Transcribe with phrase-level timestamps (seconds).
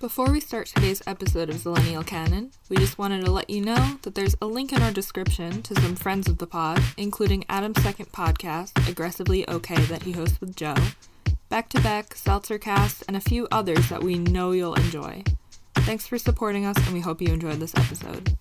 [0.00, 3.98] Before we start today's episode of Zillennial Canon, we just wanted to let you know
[4.00, 7.82] that there's a link in our description to some friends of the pod, including Adam's
[7.82, 10.74] second podcast, Aggressively Okay, that he hosts with Joe,
[11.50, 15.22] Back to Back, Seltzercast, and a few others that we know you'll enjoy.
[15.74, 18.38] Thanks for supporting us, and we hope you enjoyed this episode.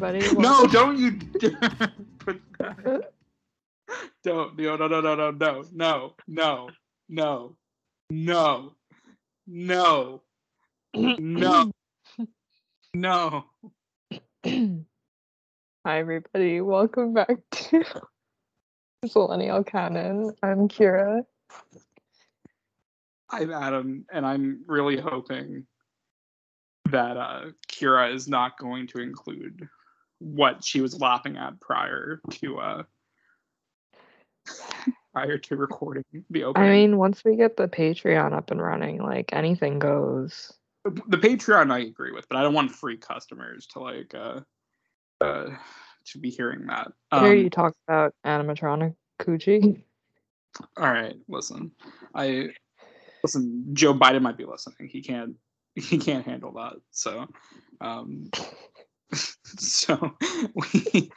[0.00, 0.40] Everybody.
[0.40, 1.10] No, don't you.
[4.22, 4.56] Don't.
[4.56, 6.70] No, no, no, no, no, no, no, no,
[7.08, 7.56] no,
[8.08, 8.74] no,
[9.58, 10.22] no,
[11.18, 11.72] no,
[12.94, 13.44] no.
[14.44, 16.60] Hi, everybody.
[16.60, 17.84] Welcome back to
[19.04, 20.32] Zillennial Canon.
[20.44, 21.24] I'm Kyra.
[23.30, 25.66] I'm Adam, and I'm really hoping
[26.92, 29.68] that uh, Kyra is not going to include
[30.18, 32.82] what she was laughing at prior to uh,
[35.12, 36.68] prior to recording the opening.
[36.68, 40.52] I mean, once we get the Patreon up and running, like anything goes.
[40.84, 44.40] the Patreon I agree with, but I don't want free customers to like uh,
[45.20, 45.50] uh,
[46.06, 46.92] to be hearing that.
[47.12, 49.82] Here Um, you talk about animatronic coochie.
[50.76, 51.72] all right, listen,
[52.14, 52.50] I
[53.22, 53.66] listen.
[53.72, 54.88] Joe Biden might be listening.
[54.88, 55.36] He can't.
[55.78, 56.74] He can't handle that.
[56.90, 57.28] So,
[57.80, 58.32] um,
[59.58, 60.16] so
[60.54, 61.10] we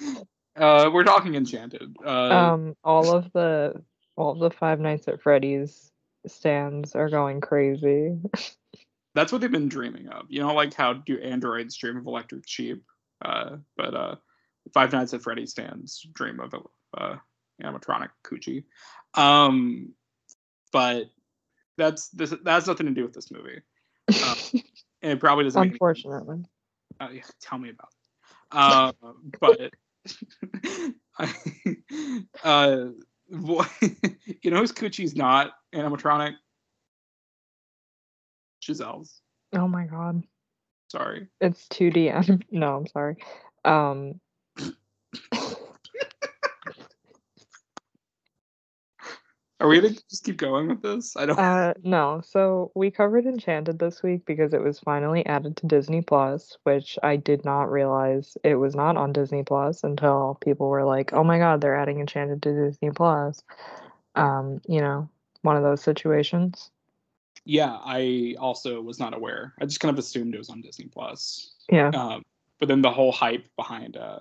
[0.55, 1.95] uh, we're talking Enchanted.
[2.03, 3.81] Uh, Um, all of the
[4.15, 5.91] all of the Five Nights at Freddy's
[6.27, 8.17] stands are going crazy.
[9.15, 10.25] that's what they've been dreaming of.
[10.29, 12.83] You know, like how do androids dream of electric sheep?
[13.23, 14.15] Uh, but uh,
[14.73, 16.53] Five Nights at Freddy's stands dream of
[16.97, 17.15] uh,
[17.61, 18.63] animatronic coochie.
[19.13, 19.93] Um,
[20.71, 21.09] but
[21.77, 23.61] that's this that has nothing to do with this movie,
[24.09, 24.35] Uh,
[25.01, 25.61] and it probably doesn't.
[25.61, 26.43] Unfortunately.
[27.01, 27.97] Uh, yeah, tell me about it.
[28.51, 28.91] Uh,
[29.39, 29.73] but
[31.17, 32.85] I, uh,
[34.41, 36.33] you know whose coochie's not animatronic?
[38.61, 39.21] Giselle's.
[39.53, 40.23] Oh my god.
[40.89, 41.27] Sorry.
[41.39, 42.43] It's 2D.
[42.51, 43.15] No, I'm sorry.
[43.63, 44.19] Um,
[49.61, 51.15] Are we gonna just keep going with this?
[51.15, 51.37] I don't.
[51.37, 52.21] Uh, no.
[52.25, 56.97] So we covered Enchanted this week because it was finally added to Disney Plus, which
[57.03, 61.23] I did not realize it was not on Disney Plus until people were like, "Oh
[61.23, 63.43] my God, they're adding Enchanted to Disney Plus."
[64.15, 65.07] Um, you know,
[65.43, 66.71] one of those situations.
[67.45, 69.53] yeah, I also was not aware.
[69.61, 71.53] I just kind of assumed it was on Disney Plus.
[71.71, 71.89] Yeah.
[71.89, 72.23] Um,
[72.59, 74.19] but then the whole hype behind uh,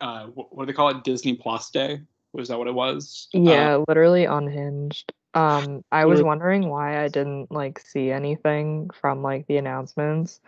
[0.00, 1.04] uh, what, what do they call it?
[1.04, 2.00] Disney Plus Day.
[2.36, 3.28] Was that what it was?
[3.34, 5.12] Uh, Yeah, literally unhinged.
[5.32, 10.40] Um, I was wondering why I didn't like see anything from like the announcements.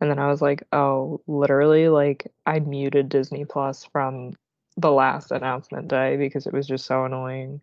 [0.00, 4.32] And then I was like, oh, literally, like I muted Disney Plus from
[4.76, 7.60] the last announcement day because it was just so annoying.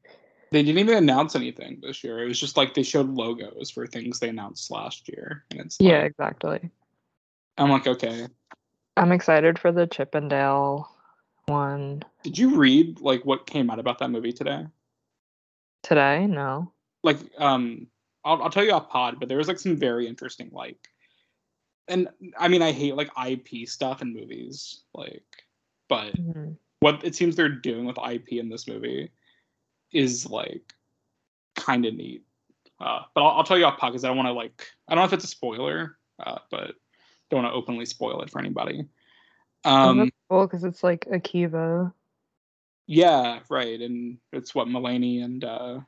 [0.52, 2.20] They didn't even announce anything this year.
[2.20, 5.78] It was just like they showed logos for things they announced last year, and it's
[5.80, 6.70] Yeah, like- exactly.
[7.58, 8.28] I'm like, okay.
[8.98, 10.91] I'm excited for the Chip 'n Dale
[11.52, 14.66] one Did you read like what came out about that movie today?
[15.84, 16.28] today.
[16.28, 16.72] No.
[17.04, 17.88] Like, um,
[18.24, 20.78] I'll I'll tell you off pod, but there was like some very interesting like,
[21.88, 22.08] and
[22.38, 25.24] I mean I hate like IP stuff in movies, like,
[25.90, 26.58] but Mhm.
[26.80, 29.10] what it seems they're doing with IP in this movie
[29.92, 30.74] is like
[31.56, 32.24] kind of neat.
[32.80, 34.96] Uh, but I'll, I'll tell you off pod because I don't want to like I
[34.96, 36.76] don't know if it's a spoiler, uh, but
[37.30, 38.86] don't want to openly spoil it for anybody.
[39.64, 41.94] Oh, Um, that's cool because it's like Akiva.
[42.88, 45.80] yeah, right, and it's what Mulaney and uh,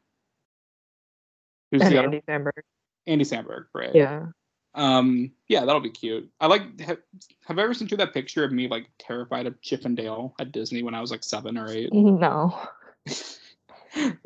[1.72, 2.62] who's And the other Andy Samberg.
[3.08, 3.94] Andy Samberg, right?
[3.96, 4.28] Yeah.
[4.76, 6.32] Um, yeah, that'll be cute.
[6.40, 6.80] I like.
[6.80, 6.98] Have,
[7.46, 10.34] have I ever sent you that picture of me like terrified of Chip 'n Dale
[10.40, 11.92] at Disney when I was like seven or eight?
[11.94, 12.58] No.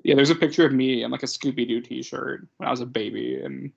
[0.04, 2.80] yeah, there's a picture of me in like a Scooby Doo T-shirt when I was
[2.80, 3.72] a baby, and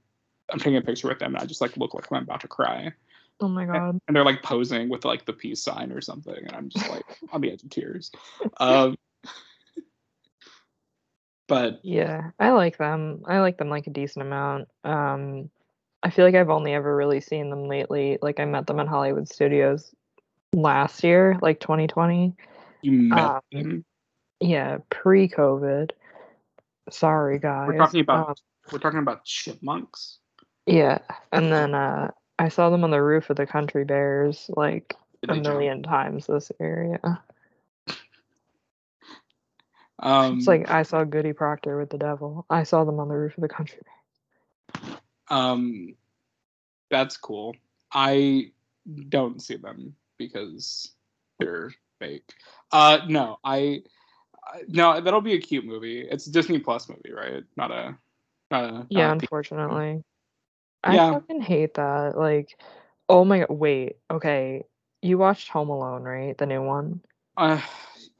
[0.53, 2.49] I'm taking a picture with them, and I just like look like I'm about to
[2.49, 2.93] cry,
[3.41, 3.99] Oh my god.
[4.07, 7.05] and they're like posing with like the peace sign or something, and I'm just like
[7.33, 8.11] on the edge of tears.
[8.59, 8.97] Um,
[11.49, 13.23] but Yeah, I like them.
[13.27, 14.69] I like them like a decent amount.
[14.85, 15.51] Um,
[16.03, 18.19] I feel like I've only ever really seen them lately.
[18.23, 19.95] Like I met them at Hollywood Studios
[20.53, 22.35] last year, like 2020.
[22.83, 23.85] you met Um, them.
[24.41, 25.91] Yeah, pre-COVID.
[26.91, 27.69] Sorry, guys.
[27.69, 28.35] We're talking about Um,
[28.73, 30.19] we're talking about chipmunks.
[30.67, 30.99] Yeah,
[31.33, 32.11] and then uh,
[32.41, 35.49] I saw them on the roof of the Country Bears like Did a they jump?
[35.49, 36.99] million times this year.
[37.05, 37.17] Yeah,
[39.99, 42.47] Um, it's like I saw Goody Proctor with the devil.
[42.49, 45.01] I saw them on the roof of the Country Bears.
[45.29, 45.95] um,
[46.91, 47.55] that's cool.
[47.93, 48.53] I
[49.09, 50.93] don't see them because
[51.39, 52.33] they're fake.
[52.73, 53.83] Uh, no, I
[54.69, 56.01] no, that'll be a cute movie.
[56.01, 57.45] It's a Disney Plus movie, right?
[57.57, 57.97] Not a,
[58.51, 58.73] not a.
[58.73, 60.05] not Yeah, a unfortunately.
[60.85, 61.12] I Yeah.
[61.12, 62.17] fucking hate that.
[62.17, 62.59] Like,
[63.09, 64.65] oh my god, wait, okay.
[65.03, 66.37] You watched Home Alone, right?
[66.37, 67.00] The new one?
[67.37, 67.61] Uh,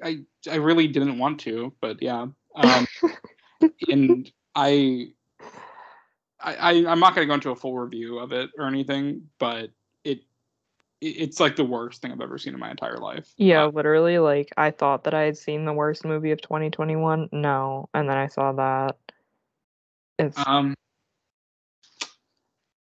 [0.02, 2.26] I I really didn't want to, but yeah.
[2.54, 2.86] Um,
[3.90, 5.12] and I,
[6.40, 9.70] I, I'm not gonna go into a full review of it or anything, but
[10.04, 10.20] it,
[11.00, 13.32] it it's like the worst thing I've ever seen in my entire life.
[13.36, 17.28] Yeah, Uh, literally, like I thought that I had seen the worst movie of 2021.
[17.32, 18.96] No, and then I saw that.
[20.18, 20.74] It's um,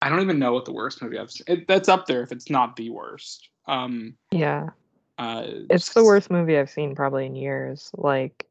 [0.02, 1.46] I don't even know what the worst movie I've seen.
[1.48, 3.50] It, that's up there if it's not the worst.
[3.68, 4.70] Um, yeah,
[5.18, 7.92] uh, it's the worst movie I've seen probably in years.
[7.96, 8.48] Like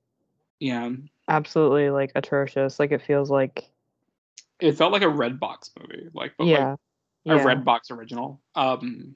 [0.60, 0.90] Yeah,
[1.28, 2.78] absolutely like atrocious.
[2.78, 3.70] Like it feels like
[4.60, 6.76] it felt like a red box movie, like but like yeah.
[7.26, 7.44] a yeah.
[7.44, 8.40] red box original.
[8.54, 9.14] Um,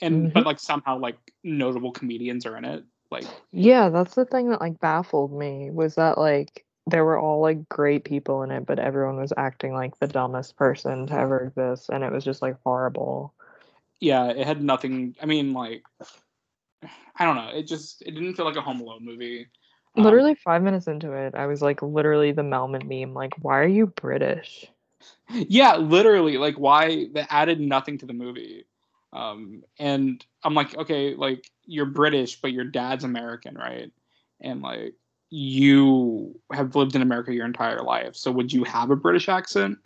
[0.00, 0.32] and Mhm.
[0.32, 2.84] but like somehow like notable comedians are in it.
[3.10, 7.40] Like Yeah, that's the thing that like baffled me was that like there were all
[7.40, 11.40] like great people in it, but everyone was acting like the dumbest person to ever
[11.40, 13.34] exist, and it was just like horrible.
[14.00, 15.14] yeah, it had nothing.
[15.22, 15.84] I mean, like
[17.16, 17.50] I don't know.
[17.54, 19.48] It just it didn't feel like a Home Alone movie.
[19.96, 23.58] Um, Literally five minutes into it, I was like literally the Melman meme, like, why
[23.60, 24.66] are you British?
[25.30, 26.38] yeah, literally.
[26.38, 28.66] Like why that added nothing to the movie.
[29.12, 33.92] Um, and I'm like, okay, like you're British, but your dad's American, right?
[34.40, 34.94] And like
[35.32, 39.78] you have lived in America your entire life, so would you have a British accent?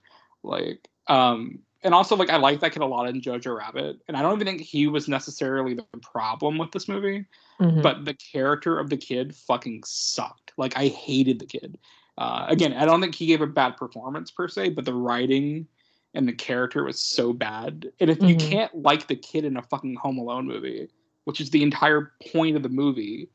[0.42, 4.16] Like, um, and also like I like that kid a lot in Jojo Rabbit, and
[4.16, 7.26] I don't even think he was necessarily the problem with this movie,
[7.60, 7.80] Mhm.
[7.80, 10.52] but the character of the kid fucking sucked.
[10.56, 11.78] Like I hated the kid.
[12.18, 15.68] Uh, again, I don't think he gave a bad performance per se, but the writing
[16.14, 17.92] and the character was so bad.
[18.00, 18.50] And if you Mhm.
[18.50, 20.88] can't like the kid in a fucking Home Alone movie,
[21.22, 23.28] which is the entire point of the movie,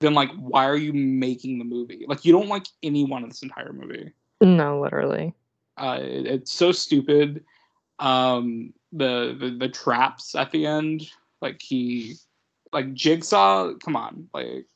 [0.00, 2.04] then like why are you making the movie?
[2.08, 4.12] Like you don't like anyone in this entire movie.
[4.40, 5.34] no, literally.
[5.76, 7.44] Uh, it- it's so stupid.
[7.98, 11.08] Um, the, the the traps at the end,
[11.40, 12.14] like he,
[12.72, 13.74] like Jigsaw.
[13.84, 14.66] Come on, like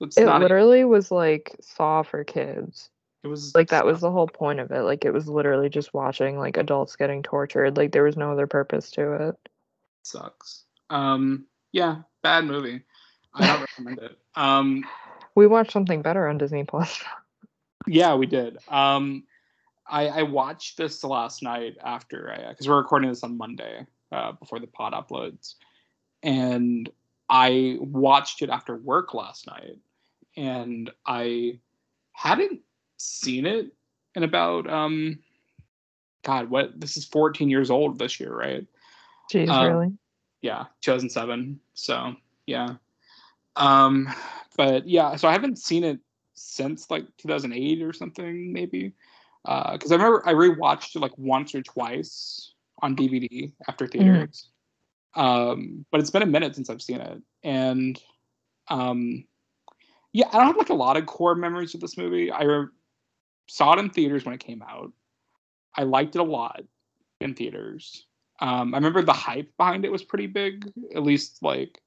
[0.00, 2.90] It literally was like Saw for kids.
[3.24, 4.82] it was Like that was the whole point of it.
[4.82, 7.76] Like it was literally just watching like adults getting tortured.
[7.76, 9.36] Like there was no other purpose to it.
[10.02, 10.64] sucks.
[10.90, 12.82] Um, yeah, bad movie.
[13.36, 14.18] I don't recommend it.
[14.34, 14.84] Um,
[15.34, 17.02] We watched something better on Disney Plus.
[17.86, 18.58] yeah, we did.
[18.68, 19.24] Um,
[19.88, 24.58] I I watched this last night after because we're recording this on Monday uh, before
[24.58, 25.54] the pod uploads,
[26.22, 26.88] and
[27.28, 29.78] I watched it after work last night,
[30.36, 31.60] and I
[32.12, 32.60] hadn't
[32.96, 33.72] seen it
[34.14, 35.18] in about um,
[36.24, 38.66] God, what this is 14 years old this year, right?
[39.30, 39.92] Jeez, Um, really?
[40.42, 42.14] yeah 2007 so
[42.46, 42.74] yeah
[43.56, 44.08] um
[44.56, 45.98] but yeah so i haven't seen it
[46.34, 48.92] since like 2008 or something maybe.
[49.44, 54.50] Uh because i remember i rewatched it like once or twice on dvd after theaters.
[55.14, 57.22] Um but it's been a minute since i've seen it.
[57.42, 58.00] And
[58.68, 59.24] um
[60.12, 62.30] yeah i don't have like a lot of core memories of this movie.
[62.30, 62.68] I re-
[63.48, 64.92] saw it in theaters when it came out.
[65.74, 66.62] I liked it a lot
[67.20, 68.06] in theaters.
[68.40, 70.70] Um, I remember the hype behind it was pretty big.
[70.94, 71.80] At least like,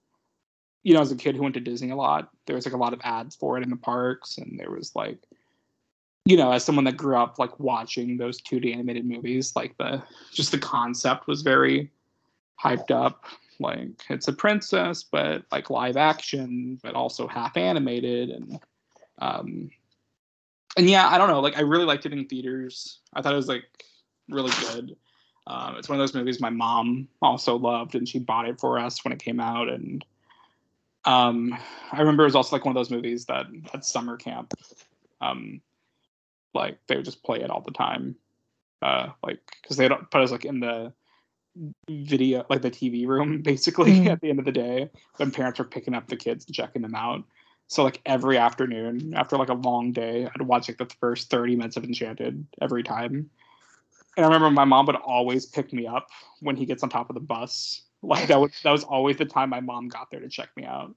[0.84, 2.78] you know, as a kid who went to Disney a lot, there was like a
[2.78, 5.20] lot of ads for it in the parks, and there was like,
[6.26, 10.02] you know, as someone that grew up like watching those 2D animated movies, like the
[10.32, 11.92] just the concept was very
[12.62, 13.26] hyped up.
[13.60, 18.60] Like it's a princess, but like live action, but also half animated, and
[19.20, 19.70] um,
[20.78, 21.42] and yeah, I don't know.
[21.42, 23.00] Like I really liked it in theaters.
[23.14, 23.66] I thought it was like
[24.30, 24.96] really good.
[25.48, 28.80] Um, it's one of those movies my mom also loved, and she bought it for
[28.80, 29.68] us when it came out.
[29.68, 30.06] And
[31.10, 31.58] um,
[31.92, 34.54] I remember it was also like one of those movies that at summer camp,
[35.22, 35.62] um,
[36.54, 38.16] like they would just play it all the time,
[38.84, 40.94] uh, like because they don't put us like in the
[41.90, 44.12] video, like the TV room, basically Mhm.
[44.12, 46.84] at the end of the day when parents were picking up the kids and checking
[46.84, 47.24] them out.
[47.68, 51.56] So like every afternoon after like a long day, I'd watch like the first thirty
[51.56, 53.32] minutes of Enchanted every time.
[54.16, 56.08] And I remember my mom would always pick me up
[56.42, 57.82] when he gets on top of the bus.
[58.04, 60.64] Like that was that was always the time my mom got there to check me
[60.64, 60.96] out.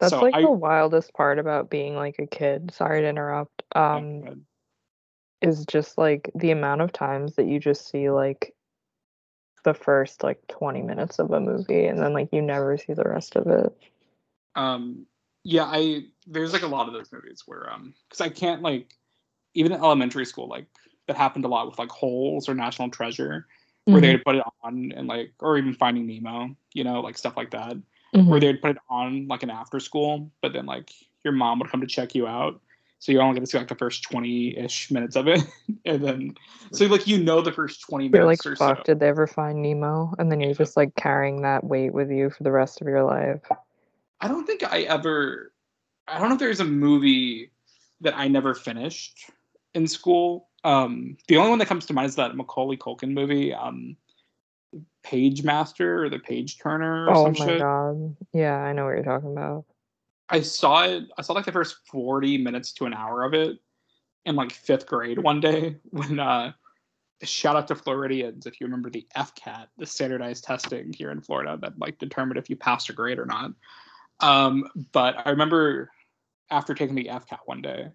[0.00, 2.72] That's so like I- the wildest part about being like a kid.
[2.74, 3.62] Sorry to interrupt.
[3.76, 4.46] Um,
[5.42, 8.54] is just like the amount of times that you just see like
[9.64, 13.04] the first like 20 minutes of a movie and then like you never see the
[13.04, 13.76] rest of it.
[14.56, 15.06] Um,
[15.44, 18.94] yeah, I there's like a lot of those movies where um, because I can't like
[19.54, 20.66] even in elementary school like
[21.06, 23.46] that happened a lot with like Holes or National Treasure
[23.86, 27.16] where Mhm, they'd put it on and like or even Finding Nemo, you know, like
[27.18, 27.76] stuff like that.
[28.14, 28.26] mhm.
[28.26, 30.90] where they'd put it on like an after school, but then like
[31.24, 32.60] your mom would come to check you out.
[32.98, 35.40] So you're only going to see like the first 20 ish minutes of it.
[35.86, 36.34] and then,
[36.72, 38.82] so like you know the first 20 You're like, minutes or fuck, so.
[38.84, 40.14] did they ever find Nemo?
[40.18, 43.02] And then you're just like carrying that weight with you for the rest of your
[43.04, 43.40] life.
[44.20, 45.50] I don't think I ever,
[46.06, 47.50] I don't know if there's a movie
[48.02, 49.30] that I never finished
[49.74, 50.48] in school.
[50.64, 53.96] Um, the only one that comes to mind is that Macaulay Culkin movie, um,
[55.04, 58.16] Pagemaster or the Page Turner or Oh some my god.
[58.32, 59.64] Yeah, I know what you're talking about.
[60.28, 61.04] I saw it.
[61.18, 63.58] I saw like the first forty minutes to an hour of it
[64.24, 66.52] in like fifth grade one day when uh
[67.22, 71.58] shout out to Floridians if you remember the FCAT, the standardized testing here in Florida
[71.60, 73.52] that like determined if you passed a grade or not.
[74.20, 75.90] Um, but I remember
[76.50, 77.88] after taking the FCAT one day,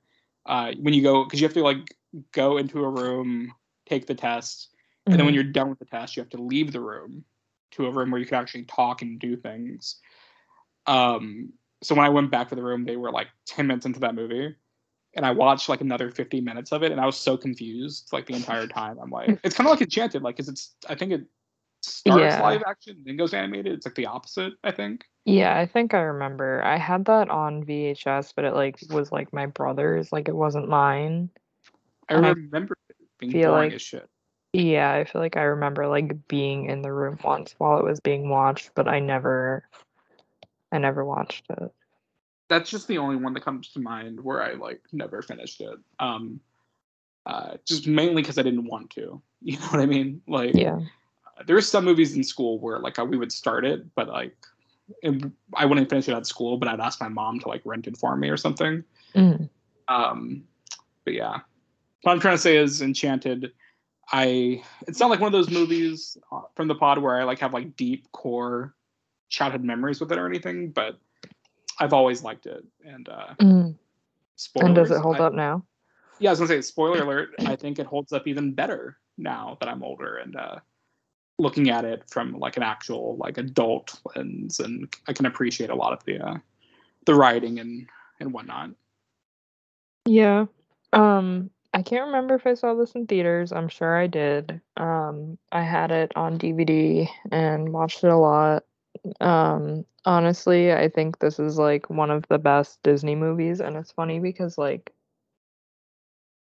[0.45, 1.95] uh, when you go because you have to like
[2.31, 3.53] go into a room,
[3.87, 4.74] take the test,
[5.05, 5.35] and then when Mhm.
[5.35, 7.25] you're done with the test, you have to leave the room
[7.71, 9.99] to a room where you can actually talk and do things.
[10.87, 13.99] Um, so when I went back to the room, they were like 10 minutes into
[14.01, 14.55] that movie.
[15.15, 18.25] And I watched like another 50 minutes of it, and I was so confused like
[18.25, 18.97] the entire time.
[19.01, 21.25] I'm like, it's kind of like Enchanted, like, because it's, I think it
[21.81, 22.41] starts Yeah.
[22.41, 23.71] live action, then goes animated.
[23.73, 25.05] It's like the opposite, I think.
[25.23, 26.61] Yeah, I think I remember.
[26.63, 30.67] I had that on VHS, but it like was like my brother's, like it wasn't
[30.67, 31.29] mine.
[32.09, 34.09] I And I remember it being feel boring like- as shit.
[34.55, 37.99] Yeah, I feel like I remember like being in the room once while it was
[37.99, 39.67] being watched, but I never
[40.71, 41.73] I never watched it.
[42.47, 45.77] That's just the only one that comes to mind where I like never finished it.
[45.99, 46.39] Um,
[47.25, 49.21] uh, just mainly because I didn't want to.
[49.41, 50.21] You know what I mean?
[50.27, 50.79] Like, Yeah.
[51.45, 54.35] there were some movies in school where like we would start it, but like
[55.03, 57.85] it, I wouldn't finish it at school, but I'd ask my mom to like rent
[57.85, 58.83] it for me or something.
[59.13, 59.49] Mhm.
[59.87, 60.45] Um,
[61.03, 61.41] but yeah,
[62.01, 63.51] what I'm trying to say is Enchanted.
[64.11, 67.39] I it's not like one of those movies uh, from the pod where I like
[67.39, 68.75] have like deep core
[69.29, 70.99] childhood memories with it or anything, but
[71.79, 72.63] I've always liked it.
[72.85, 73.75] And uh, Mhm.
[74.35, 75.65] spoilers, And does it hold I- up now?
[76.19, 77.35] yeah, I was gonna say, spoiler alert.
[77.45, 80.59] I think it holds up even better now that I'm older and uh,
[81.39, 85.75] looking at it from like an actual like adult lens, and I can appreciate a
[85.75, 86.37] lot of the uh,
[87.05, 87.87] the writing and
[88.19, 88.69] and whatnot.
[90.05, 90.45] Yeah.
[90.93, 93.51] Um, I can't remember if I saw this in theaters.
[93.51, 94.61] I'm sure I did.
[94.77, 98.63] Um, I had it on DVD and watched it a lot.
[99.19, 103.91] Um, honestly, I think this is like one of the best Disney movies, and it's
[103.91, 104.93] funny because like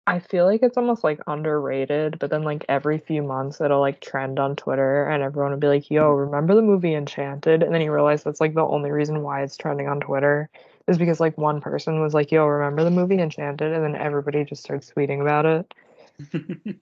[0.07, 4.01] I feel like it's almost like underrated, but then like every few months it'll like
[4.01, 7.83] trend on Twitter and everyone will be like, "Yo, remember the movie Enchanted?" And then
[7.83, 10.49] you realize that's like the only reason why it's trending on Twitter
[10.89, 14.45] is because like one person was like, "Yo, remember the movie Enchanted?" and then everybody
[14.45, 15.75] just starts tweeting about it.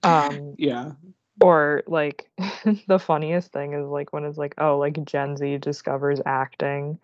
[0.03, 0.93] Um, yeah,
[1.41, 2.29] or like
[2.87, 6.99] the funniest thing is like when it's like, "Oh, like Gen Z discovers acting."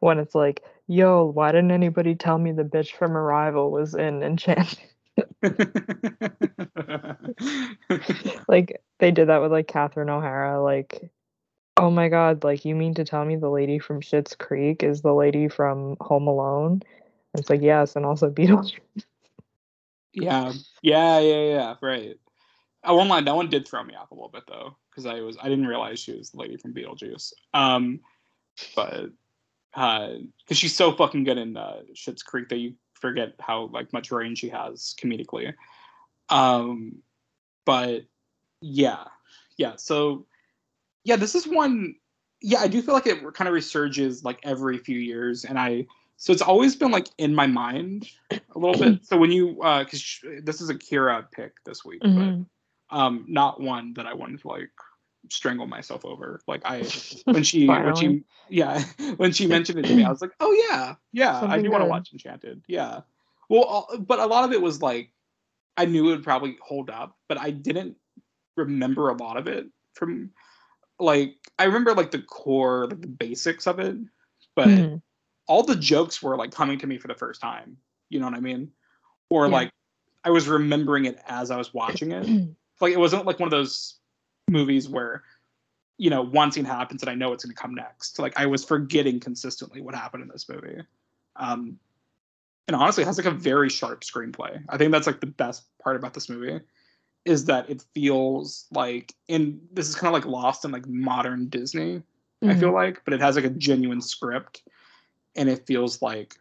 [0.00, 4.22] When it's like, "Yo, why didn't anybody tell me the bitch from Arrival was in
[4.22, 4.78] Enchanted?"
[8.48, 10.62] like they did that with like Catherine O'Hara.
[10.62, 11.10] Like,
[11.78, 15.02] oh my god, like you mean to tell me the lady from Schitt's Creek is
[15.02, 16.82] the lady from Home Alone?
[17.32, 19.04] And it's like yes, and also Beetlejuice.
[20.12, 21.74] yeah, yeah, yeah, yeah.
[21.80, 22.18] Right.
[22.84, 25.20] I won't lie, that one did throw me off a little bit though, because I
[25.20, 27.32] was I didn't realize she was the lady from Beetlejuice.
[27.54, 28.00] Um,
[28.74, 29.10] but
[29.74, 33.92] uh because she's so fucking good in uh, Schitt's Creek that you forget how like
[33.92, 35.54] much range she has comedically.
[36.28, 37.02] Um,
[37.64, 38.04] but
[38.60, 39.04] yeah,
[39.56, 39.76] yeah.
[39.76, 40.26] So
[41.08, 41.94] yeah, this is one.
[42.42, 45.86] Yeah, I do feel like it kind of resurges like every few years, and I
[46.18, 49.02] so it's always been like in my mind a little bit.
[49.08, 52.44] So when you uh, because this is a Kyra pick this week, Mhm.
[52.90, 54.70] but um, not one that I wanted to like
[55.30, 56.42] strangle myself over.
[56.46, 56.82] Like I
[57.24, 58.84] when she when she yeah
[59.16, 61.82] when she mentioned it to me, I was like, oh yeah, yeah, I do want
[61.84, 62.60] to watch Enchanted.
[62.68, 63.00] Yeah,
[63.48, 65.10] well, but a lot of it was like
[65.78, 67.96] I knew it would probably hold up, but I didn't
[68.58, 70.30] remember a lot of it from
[70.98, 73.96] like I remember like the core, like the basics of it,
[74.54, 75.02] but Mhm.
[75.46, 77.78] all the jokes were like coming to me for the first time.
[78.10, 78.72] You know what I mean?
[79.30, 79.52] Or Yeah.
[79.52, 79.70] like
[80.24, 82.26] I was remembering it as I was watching it.
[82.80, 83.98] like it wasn't like one of those
[84.48, 85.24] movies where
[85.98, 88.18] you know one scene happens and I know it's going to come next.
[88.18, 90.82] Like I was forgetting consistently what happened in this movie.
[91.36, 91.78] Um,
[92.66, 94.62] and honestly, it has like a very sharp screenplay.
[94.68, 96.60] I think that's like the best part about this movie
[97.28, 101.48] is that it feels like in this is kind of like lost in like modern
[101.48, 102.02] Disney.
[102.40, 104.62] I feel like, but it has like a genuine script,
[105.34, 106.36] and it feels like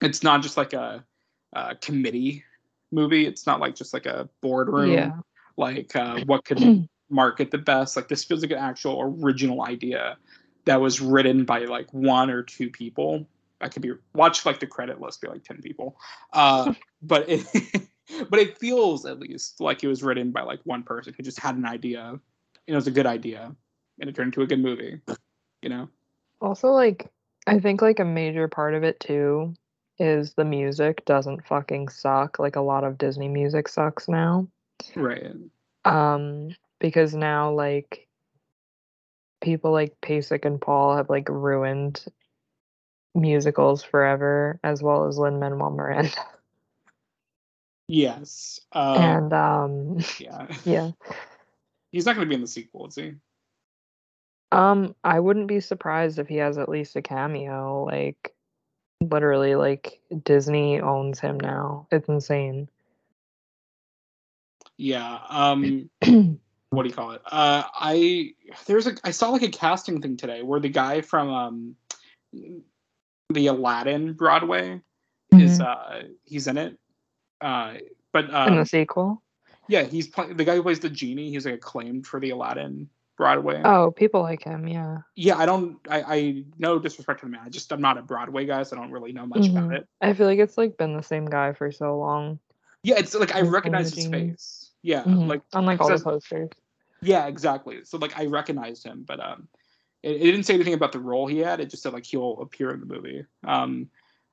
[0.00, 1.04] it's not just like a,
[1.52, 2.42] a committee
[2.90, 3.26] movie.
[3.26, 4.92] It's not like just like a boardroom.
[4.92, 5.12] Yeah.
[5.56, 7.94] Like uh, what could market the best?
[7.94, 10.16] Like this feels like an actual original idea
[10.64, 13.26] that was written by like one or two people.
[13.60, 15.96] I could be watch like the credit list be like ten people,
[16.32, 16.72] uh,
[17.02, 17.46] but it
[18.28, 21.38] but it feels at least like it was written by like one person who just
[21.38, 22.08] had an idea.
[22.08, 22.20] and
[22.66, 23.54] It was a good idea,
[23.98, 25.00] and it turned into a good movie.
[25.62, 25.88] You know.
[26.40, 27.10] Also, like,
[27.46, 29.54] I think like a major part of it too
[29.98, 32.38] is the music doesn't fucking suck.
[32.38, 34.48] Like a lot of Disney music sucks now.
[34.96, 35.32] Right.
[35.84, 38.08] Um, because now like
[39.40, 42.04] people like Pasek and Paul have like ruined
[43.14, 46.10] musicals forever, as well as Lin Manuel Miranda.
[47.90, 48.60] Yes.
[48.72, 50.46] Uh, and um, yeah.
[50.64, 50.90] yeah.
[51.90, 53.14] He's not going to be in the sequel, is he?
[54.52, 57.84] Um, I wouldn't be surprised if he has at least a cameo.
[57.84, 58.32] Like,
[59.00, 61.88] literally, like Disney owns him now.
[61.90, 62.68] It's insane.
[64.76, 65.18] Yeah.
[65.28, 65.90] Um.
[66.70, 67.22] what do you call it?
[67.26, 68.34] Uh, I
[68.66, 71.76] there's a I saw like a casting thing today where the guy from um
[73.28, 74.80] the Aladdin Broadway
[75.32, 76.78] is uh he's in it.
[77.40, 77.74] Uh,
[78.12, 79.22] but in um, the sequel.
[79.68, 81.30] yeah, he's playing the guy who plays the genie.
[81.30, 83.60] He's like acclaimed for the Aladdin Broadway.
[83.64, 84.66] Oh, people like him.
[84.66, 84.98] Yeah.
[85.14, 85.78] Yeah, I don't.
[85.88, 87.42] I I no disrespect to the man.
[87.44, 89.76] I just I'm not a Broadway guy, so I don't really know much about Mhm.
[89.76, 89.88] it.
[90.00, 92.38] I feel like it's like been the same guy for so long.
[92.82, 94.72] Yeah, it's like I recognize his face.
[94.82, 95.28] Yeah, Mhm.
[95.28, 96.50] like on like all the posters.
[97.02, 97.84] Yeah, exactly.
[97.84, 99.48] So like I recognized him, but um,
[100.02, 101.60] it, it didn't say anything about the role he had.
[101.60, 103.90] It just said like he'll appear in the movie, um,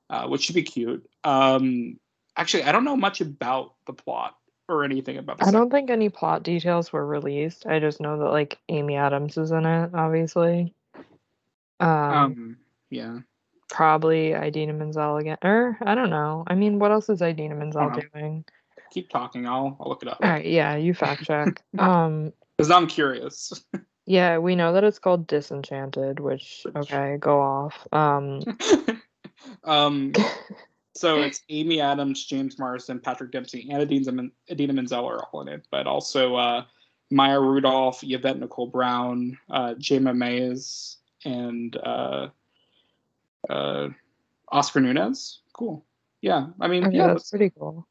[0.08, 1.06] uh, which should be cute.
[1.24, 1.98] Um,
[2.38, 4.36] actually, I don't know much about the plot
[4.68, 5.38] or anything about.
[5.38, 7.66] The I don't think any plot details were released.
[7.66, 10.72] I just know that like Amy Adams is in it, obviously.
[11.80, 12.56] Um, Um,
[12.90, 13.18] yeah.
[13.70, 15.38] probably Idina Menzel again.
[15.42, 16.44] Or I don't know.
[16.46, 18.44] I mean, what else is Idina Menzel doing?
[18.90, 19.46] Keep talking.
[19.46, 20.18] I'll I'll look it up.
[20.22, 21.62] All right, yeah, you fact check.
[21.78, 23.52] um, Because I'm curious.
[24.06, 27.86] yeah, we know that it's called Disenchanted, which Which- okay, go off.
[27.92, 28.40] Um,
[29.64, 30.12] um,
[30.98, 35.48] so it's Amy Adams, James Marsden, Patrick Dempsey, and Idina, Idina Menzel are all in
[35.48, 36.64] it, but also uh,
[37.10, 42.28] Maya Rudolph, Yvette Nicole Brown, uh, Jayma Mays, and uh,
[43.48, 43.88] uh,
[44.50, 45.40] Oscar Nunez.
[45.52, 45.84] Cool.
[46.20, 47.86] Yeah, I mean, okay, yeah, that's that's, pretty cool.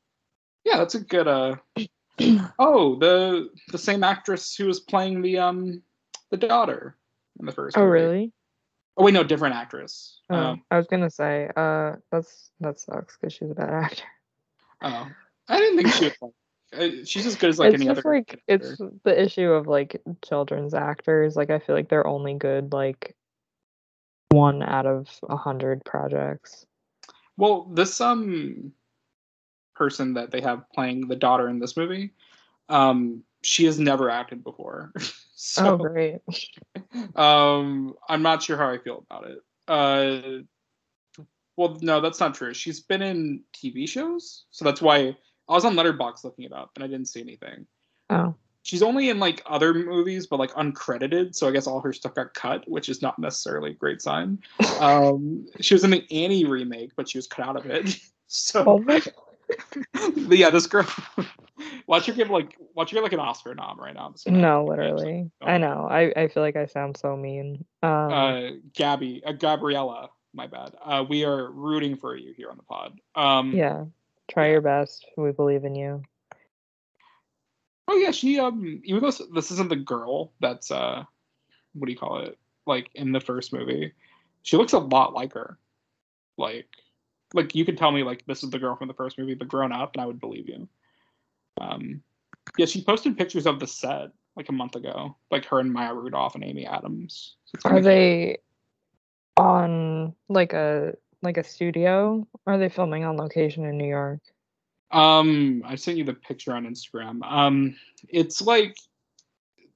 [0.65, 1.27] yeah, that's a good.
[1.27, 1.55] Uh...
[2.59, 5.81] oh, the the same actress who was playing the um
[6.29, 6.97] the daughter
[7.39, 7.77] in the first.
[7.77, 7.91] Oh, movie.
[7.91, 8.33] really?
[8.97, 10.21] Oh wait, no, different actress.
[10.29, 14.03] Oh, Um, I was gonna say, uh, that's that sucks because she's a bad actor.
[14.81, 15.07] Oh,
[15.47, 16.31] I didn't think she was like.
[16.73, 18.15] uh, She's as good as like it's any just other.
[18.15, 21.36] like kid it's the issue of like children's actors.
[21.36, 23.15] Like I feel like they're only good like
[24.29, 26.65] one out of a hundred projects.
[27.38, 28.73] Well, this um
[29.75, 32.13] person that they have playing the daughter in this movie,
[32.67, 34.91] um, she has never acted before.
[34.97, 35.01] oh,
[35.36, 36.19] so great!
[37.15, 39.39] um, I'm not sure how I feel about it.
[39.67, 41.23] Uh,
[41.55, 42.53] well, no, that's not true.
[42.53, 45.15] She's been in TV shows, so that's why
[45.49, 47.65] I was on Letterboxd looking it up and I didn't see anything.
[48.10, 48.36] Oh,
[48.67, 52.13] she's only in like other movies but like uncredited so i guess all her stuff
[52.13, 54.38] got cut which is not necessarily a great sign
[54.79, 58.63] um she was in the annie remake but she was cut out of it so
[58.67, 58.99] oh
[60.27, 60.86] yeah this girl
[61.88, 65.32] watch her give like watch her get like an oscar nom right now no, literally.
[65.41, 65.88] I know.
[65.89, 67.65] I I feel like I sound so mean.
[67.82, 68.41] Um, uh
[68.73, 73.00] gabby uh, gabriella my bad uh we are rooting for you here on the pod
[73.15, 73.86] um yeah.
[74.28, 75.06] Try your best.
[75.15, 76.04] We believe in you.
[77.88, 81.04] Oh yeah, she um even though this isn't the girl that's uh
[81.73, 82.38] what do you call it?
[82.65, 83.93] Like in the first movie,
[84.43, 85.58] she looks a lot like her.
[86.38, 86.67] Like
[87.34, 89.47] like you could tell me like this is the girl from the first movie, but
[89.47, 90.67] grown up, and I would believe you.
[91.59, 92.01] Um
[92.57, 95.93] yeah, she posted pictures of the set like a month ago, like her and Maya
[95.93, 97.35] Rudolph and Amy Adams.
[97.45, 98.37] So Are they
[99.35, 102.27] on like a like a studio?
[102.45, 104.21] Are they filming on location in New York?
[104.91, 107.19] Um, I sent you the picture on Instagram.
[107.23, 107.75] Um,
[108.07, 108.77] it's like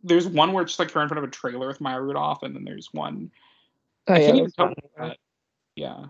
[0.04, 2.56] there's one where it's like her in front of a trailer with Maya Rudolph, and
[2.56, 3.32] then there's one.
[4.08, 5.10] Oh I yeah, can't even tell not you New York.
[5.10, 5.18] that.
[5.76, 6.06] Yeah.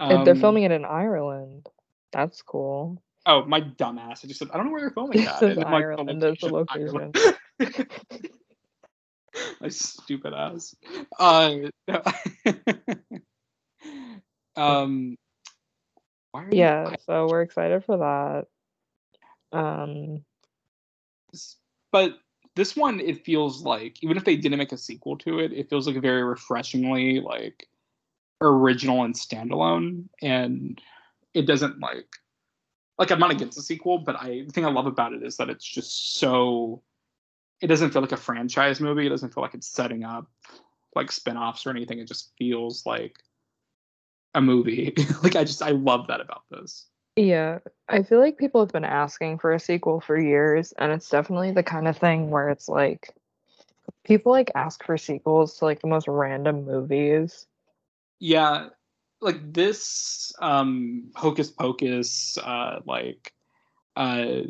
[0.00, 1.66] And they're Um, filming it in Ireland.
[2.12, 3.02] That's cool.
[3.26, 4.24] Oh, my dumbass!
[4.24, 5.38] I just said I don't know where they're filming It that.
[5.38, 7.16] says and then, like, Ireland as the Ireland.
[9.60, 10.74] my stupid ass.
[11.18, 11.54] Uh,
[11.88, 12.02] no.
[14.62, 15.16] um.
[16.32, 17.98] Why are you- Yeah, so we're excited for
[19.52, 19.58] that.
[19.58, 20.24] Um,
[21.92, 22.18] But
[22.56, 25.70] this one, it feels like even if they didn't make a sequel to it, it
[25.70, 27.68] feels like a very refreshingly like
[28.40, 30.80] original and standalone, and
[31.34, 32.06] it doesn't like
[32.98, 35.36] like I'm not against the sequel, but I the thing I love about it is
[35.36, 36.82] that it's just so
[37.60, 39.06] it doesn't feel like a franchise movie.
[39.06, 40.30] It doesn't feel like it's setting up
[40.94, 41.98] like spin-offs or anything.
[41.98, 43.18] It just feels like
[44.34, 44.94] a movie.
[45.22, 46.86] like I just I love that about this.
[47.16, 51.08] yeah, I feel like people have been asking for a sequel for years, and it's
[51.08, 53.14] definitely the kind of thing where it's like
[54.04, 57.46] people like ask for sequels to like the most random movies.
[58.20, 58.68] Yeah,
[59.24, 63.32] like this um Hocus Pocus uh like
[63.96, 64.42] uh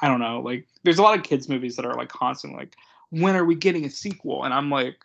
[0.00, 2.76] I don't know, like there's a lot of kids movies that are like constantly like
[3.10, 4.44] when are we getting a sequel?
[4.44, 5.04] And I'm like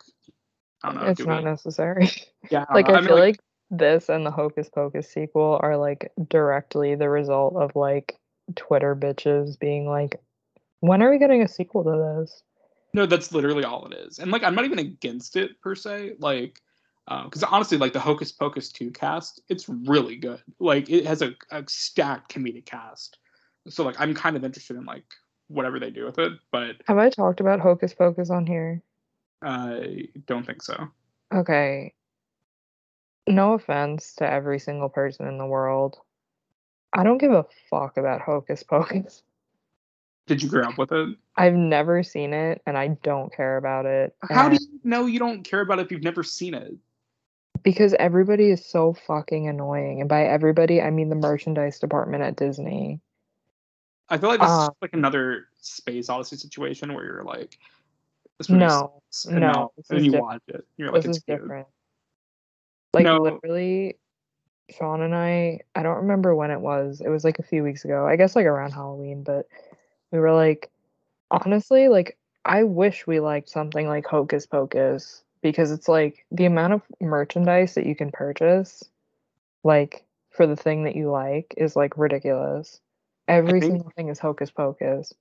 [0.82, 1.10] I don't know.
[1.10, 1.50] it's not we?
[1.50, 2.10] necessary.
[2.48, 2.94] Yeah, like know.
[2.94, 7.56] I, mean, feel like, this and the Hocus Pocus sequel are like directly the result
[7.56, 8.16] of like
[8.54, 10.20] Twitter bitches being like,
[10.78, 12.44] when are we getting a sequel to this?
[12.94, 14.20] No, that's literally all it is.
[14.20, 16.14] And like I'm not even against it per se.
[16.20, 16.60] Like
[17.08, 20.42] Uh, because honestly, like the Hocus Pocus 2 cast, it's really good.
[20.58, 23.18] Like it has a, a stacked comedic cast.
[23.68, 25.04] So like I'm kind of interested in like
[25.48, 28.82] whatever they do with it, but Have I talked about Hocus Pocus on here?
[29.42, 30.88] I don't think so.
[31.32, 31.94] Okay.
[33.28, 35.98] No offense to every single person in the world.
[36.92, 39.22] I don't give a fuck about Hocus Pocus.
[40.26, 41.16] Did you grow up with it?
[41.36, 44.16] I've never seen it and I don't care about it.
[44.28, 46.74] How do you know you don't care about it if you've never seen it?
[47.62, 50.00] Because everybody is so fucking annoying.
[50.00, 53.00] And by everybody, I mean the merchandise department at Disney.
[54.08, 57.58] I feel like this is Uh, just like another Space Odyssey situation where you're like,
[58.38, 60.64] this No, sucks, and no, and is you diff- watch it.
[60.76, 61.66] You're like, this it's is different.
[62.94, 63.16] Like No.
[63.16, 63.96] literally,
[64.70, 67.00] Sean and I, I don't remember when it was.
[67.04, 68.06] It was like a few weeks ago.
[68.06, 69.48] I guess like around Halloween, but
[70.12, 70.70] we were like,
[71.30, 76.72] honestly, like I wish we liked something like Hocus Pocus because it's like the amount
[76.72, 78.82] of merchandise that you can purchase,
[79.62, 82.80] like for the thing that you like, is like ridiculous.
[83.28, 85.12] Every think- single thing is Hocus Pocus.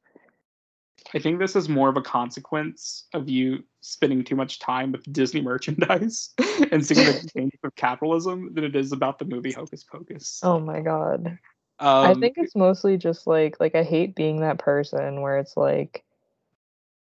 [1.14, 5.12] I think this is more of a consequence of you spending too much time with
[5.14, 6.34] Disney merchandise
[6.72, 10.40] and seeing the changes of capitalism than it is about the movie Hocus Pocus.
[10.42, 11.38] Oh my god.
[11.80, 15.56] um, I think it's mostly just like like I hate being that person where it's
[15.56, 16.04] like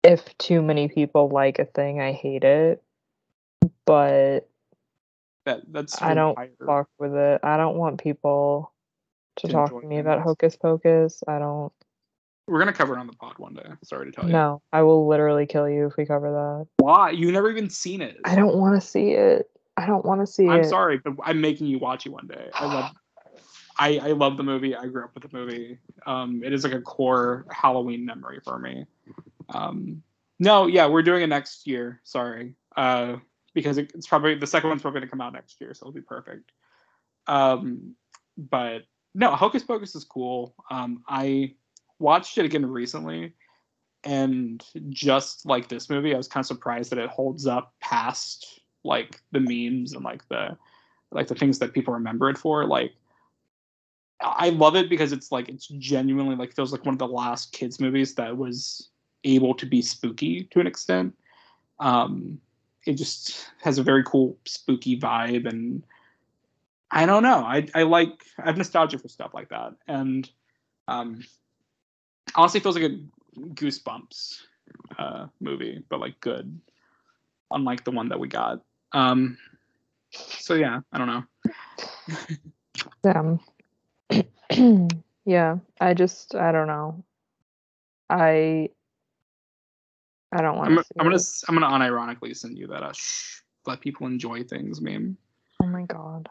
[0.02, 2.82] if too many people like a thing, I hate it.
[3.86, 4.48] But
[5.44, 7.40] that that's I don't entire- fuck with it.
[7.42, 8.72] I don't want people
[9.36, 10.20] to To talk to me about.
[10.22, 11.22] Hocus Pocus.
[11.26, 11.72] I don't
[12.48, 13.68] We're gonna cover it on the pod one day.
[13.84, 14.32] Sorry to tell you.
[14.32, 14.62] no.
[14.72, 16.66] I will literally kill you if we cover that.
[16.84, 17.10] Why?
[17.10, 18.18] You never even seen it.
[18.24, 19.48] I don't want to see it.
[19.76, 20.50] I don't want to see it.
[20.50, 22.50] I'm sorry, but I'm making you watch it one day.
[22.54, 22.90] I love
[23.78, 24.74] I, I love the movie.
[24.74, 25.78] I grew up with the movie.
[26.06, 28.86] Um, it is like a core Halloween memory for me.
[29.50, 30.02] Um,
[30.38, 32.00] no, yeah, we're doing it next year.
[32.02, 33.16] Sorry, uh,
[33.56, 35.92] because it's probably the second one's probably going to come out next year, so it'll
[35.94, 36.52] be perfect.
[37.26, 37.96] Um,
[38.36, 38.82] but
[39.14, 40.54] no, Hocus Pocus is cool.
[40.70, 41.54] Um, I
[41.98, 43.32] watched it again recently,
[44.04, 48.60] and just like this movie, I was kind of surprised that it holds up past
[48.84, 50.58] like the memes and like the
[51.10, 52.66] like the things that people remember it for.
[52.66, 52.92] Like,
[54.20, 57.52] I love it because it's like it's genuinely like feels like one of the last
[57.52, 58.90] kids movies that was
[59.24, 61.16] able to be spooky to an extent.
[61.80, 62.38] Um,
[62.86, 65.82] it just has a very cool spooky vibe, and
[66.90, 67.38] I don't know.
[67.38, 70.28] I I like I have nostalgia for stuff like that, and
[70.88, 71.24] um,
[72.34, 72.98] honestly, it feels like a
[73.38, 74.42] Goosebumps
[74.98, 76.60] uh, movie, but like good,
[77.50, 78.62] unlike the one that we got.
[78.92, 79.36] Um,
[80.10, 81.24] so yeah, I don't know.
[83.02, 83.40] Them.
[85.24, 87.04] yeah, I just I don't know.
[88.08, 88.70] I
[90.32, 90.84] I don't want I'm, to.
[90.98, 95.16] I'm gonna I'm gonna unironically send you that uh, shh, let people enjoy things meme.
[95.62, 96.28] Oh my god.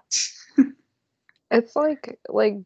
[1.52, 2.58] it's like like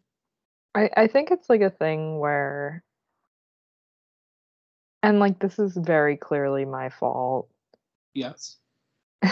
[0.75, 2.83] I I think it's like a thing where
[5.03, 7.49] and like this is very clearly my fault.
[8.13, 8.57] Yes.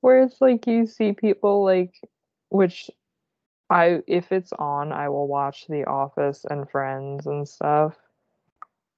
[0.00, 2.00] where it's like you see people like
[2.48, 2.90] which
[3.68, 7.96] I if it's on I will watch The Office and Friends and stuff.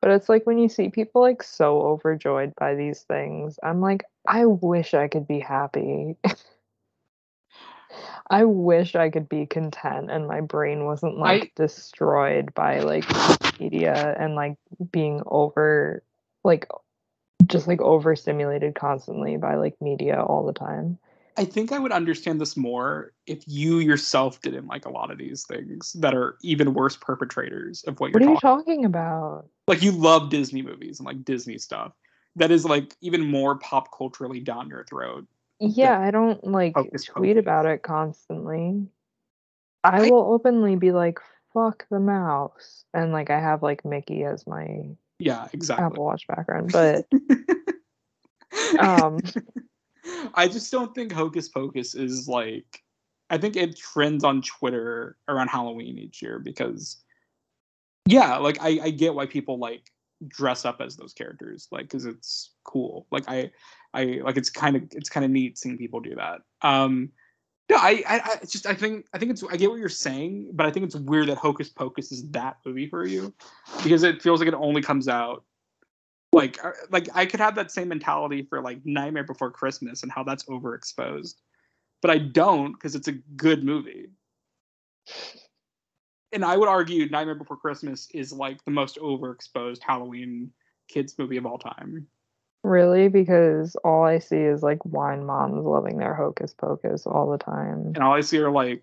[0.03, 4.03] But it's like when you see people like so overjoyed by these things, I'm like,
[4.27, 6.17] I wish I could be happy.
[8.29, 13.05] I wish I could be content and my brain wasn't like destroyed by like
[13.61, 14.57] media and like
[14.91, 16.03] being over
[16.43, 16.67] like
[17.47, 20.99] just like overstimulated constantly by like media all the time.
[21.37, 25.19] I think I would understand this more if you yourself didn't like a lot of
[25.19, 28.65] these things that are even worse perpetrators of what you're What are you talking.
[28.65, 29.47] talking about?
[29.69, 31.93] like you love Disney movies and like Disney stuff.
[32.37, 35.27] That is like even more pop culturally down your throat.
[35.61, 37.39] Yeah, I don't like tweet Pocus.
[37.39, 38.87] about it constantly.
[39.85, 41.19] I I- will openly be like,
[41.55, 42.85] fuck the mouse.
[42.93, 45.85] And like I have like Mickey as my Yeah, exactly.
[45.87, 46.73] Apple Watch background.
[46.73, 47.07] But
[48.79, 49.19] um
[50.35, 52.83] I just don't think Hocus Pocus is like.
[53.31, 56.99] I think it trends on Twitter around Halloween each year because,
[58.07, 59.91] yeah, like I, I get why people like
[60.29, 63.07] dress up as those characters, like because it's cool.
[63.11, 63.51] Like I,
[63.95, 66.43] I like it's kind of it's kind of neat seeing people do that.
[66.61, 67.11] Um,
[67.71, 70.51] no, I, I, I just I think I think it's I get what you're saying,
[70.53, 73.33] but I think it's weird that Hocus Pocus is that movie for you
[73.83, 75.45] because it feels like it only comes out
[76.33, 80.11] like uh, like I could have that same mentality for like Nightmare Before Christmas and
[80.11, 81.35] how that's overexposed,
[82.01, 84.11] but I don't because it's a good movie.
[86.33, 90.51] And I would argue Nightmare Before Christmas is like the most overexposed Halloween
[90.89, 92.07] kids movie of all time.
[92.65, 97.39] really because all I see is like wine moms loving their hocus pocus all the
[97.39, 97.93] time.
[97.95, 98.83] And all I see are like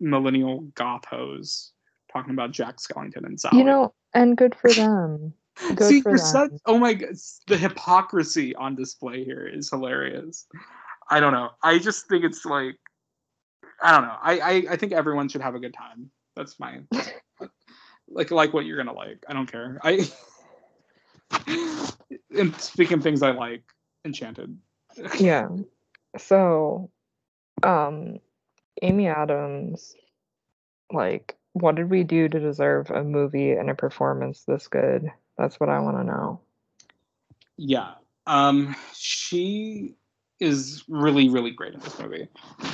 [0.00, 1.72] millennial goth hoes
[2.12, 3.58] talking about Jack Skellington and Sally.
[3.58, 5.32] You know, and good for them.
[5.74, 7.14] Good See, for you're such oh my god,
[7.46, 10.46] the hypocrisy on display here is hilarious.
[11.10, 11.50] I don't know.
[11.62, 12.76] I just think it's like
[13.82, 14.16] I don't know.
[14.22, 16.10] I I, I think everyone should have a good time.
[16.36, 16.80] That's my
[18.08, 19.24] like like what you're gonna like.
[19.28, 19.78] I don't care.
[19.82, 20.08] I
[22.36, 23.62] and speaking of things I like,
[24.04, 24.58] Enchanted.
[25.18, 25.48] Yeah.
[26.18, 26.90] So,
[27.62, 28.18] um,
[28.82, 29.94] Amy Adams,
[30.92, 35.12] like, what did we do to deserve a movie and a performance this good?
[35.40, 36.40] That's what I want to know.
[37.56, 37.92] Yeah.
[38.26, 39.96] Um she
[40.38, 42.28] is really, really great in this movie.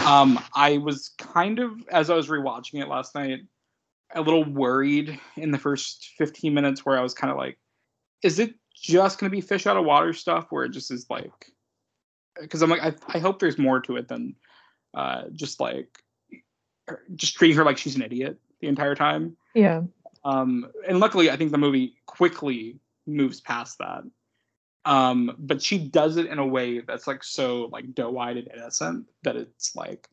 [0.05, 3.43] Um I was kind of as I was rewatching it last night,
[4.15, 7.57] a little worried in the first 15 minutes where I was kind of like,
[8.25, 11.53] is it just gonna be fish out of water stuff where it just is like
[12.41, 14.35] because I'm like I, I hope there's more to it than
[14.93, 16.03] uh just like
[17.15, 19.37] just treating her like she's an idiot the entire time.
[19.55, 19.83] Yeah.
[20.27, 24.03] Um, and luckily, I think the movie quickly moves past that.
[24.85, 29.07] Um, but she does it in a way that's like so like doe-eyed and innocent
[29.23, 30.09] that it's like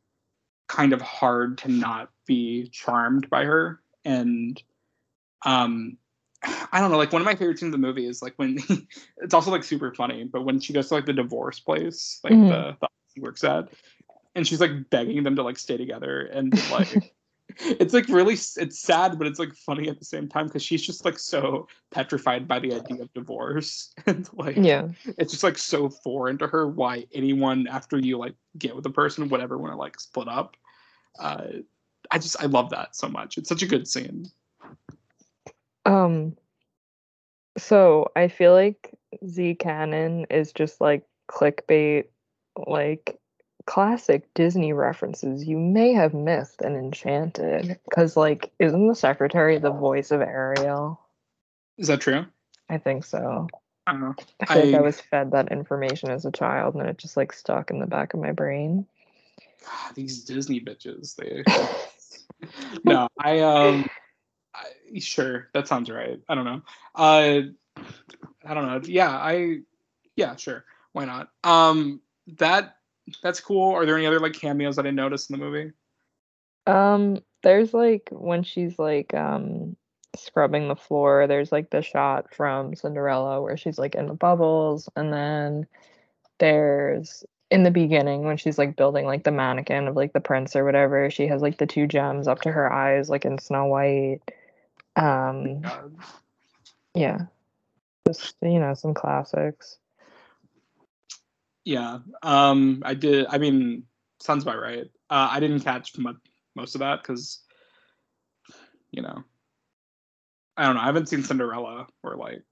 [0.67, 3.81] kind of hard to not be charmed by her.
[4.05, 4.61] And
[5.45, 5.97] um,
[6.43, 8.59] I don't know, like one of my favorite scenes in the movie is like when
[9.17, 12.33] it's also like super funny, but when she goes to like the divorce place, like
[12.33, 12.49] Mhm.
[12.49, 13.69] the, the he works at,
[14.35, 17.12] and she's like begging them to like stay together and like
[17.59, 20.81] it's like really it's sad but it's like funny at the same time because she's
[20.81, 23.93] just like so petrified by the idea of divorce.
[24.05, 24.89] And like Yeah.
[25.17, 28.89] it's just like so foreign to her why anyone after you like get with a
[28.91, 30.55] person would ever want to like split up.
[31.19, 31.47] Uh
[32.11, 33.37] i just i love that so much.
[33.37, 34.25] It's such a good scene.
[35.85, 36.37] Um,
[37.57, 38.93] so I feel like
[39.27, 42.05] Z canon is just like clickbait,
[42.67, 43.19] like
[43.65, 47.79] classic Disney references you may have missed and Enchanted.
[47.85, 50.99] Because, like, isn't the secretary the voice of Ariel?
[51.77, 52.25] is that true
[52.69, 53.47] I think so.
[53.87, 56.75] i don't know I feel like I I- was fed that information as a child
[56.75, 58.85] and it just like stuck in the back of my brain.
[59.65, 61.43] God, these disney bitches they
[62.83, 63.89] no i um
[64.53, 66.61] I, sure that sounds right i don't know
[66.95, 67.41] uh
[68.45, 69.59] i don't know yeah i
[70.15, 72.01] yeah sure why not um
[72.37, 72.75] that
[73.21, 75.71] that's cool are there any other like cameos that i noticed in the movie
[76.65, 79.75] Um, there's like when she's like um
[80.15, 84.87] scrubbing the floor, there's like the shot from Cinderella where she's like in the bubbles,
[84.95, 85.67] and then
[86.39, 90.55] there's in the beginning when she's like building like the mannequin of like the prince
[90.55, 93.65] or whatever, she has like the two gems up to her eyes like in Snow
[93.65, 94.21] White.
[94.95, 95.63] Um
[96.95, 97.25] yeah.
[98.07, 99.77] Just you know, some classics.
[101.65, 103.83] Yeah um i did i mean
[104.19, 104.85] sounds about right.
[105.09, 106.15] Uh i didn't catch much,
[106.55, 107.43] most of that because
[108.91, 109.23] you know
[110.57, 112.43] i don't know i haven't seen cinderella or like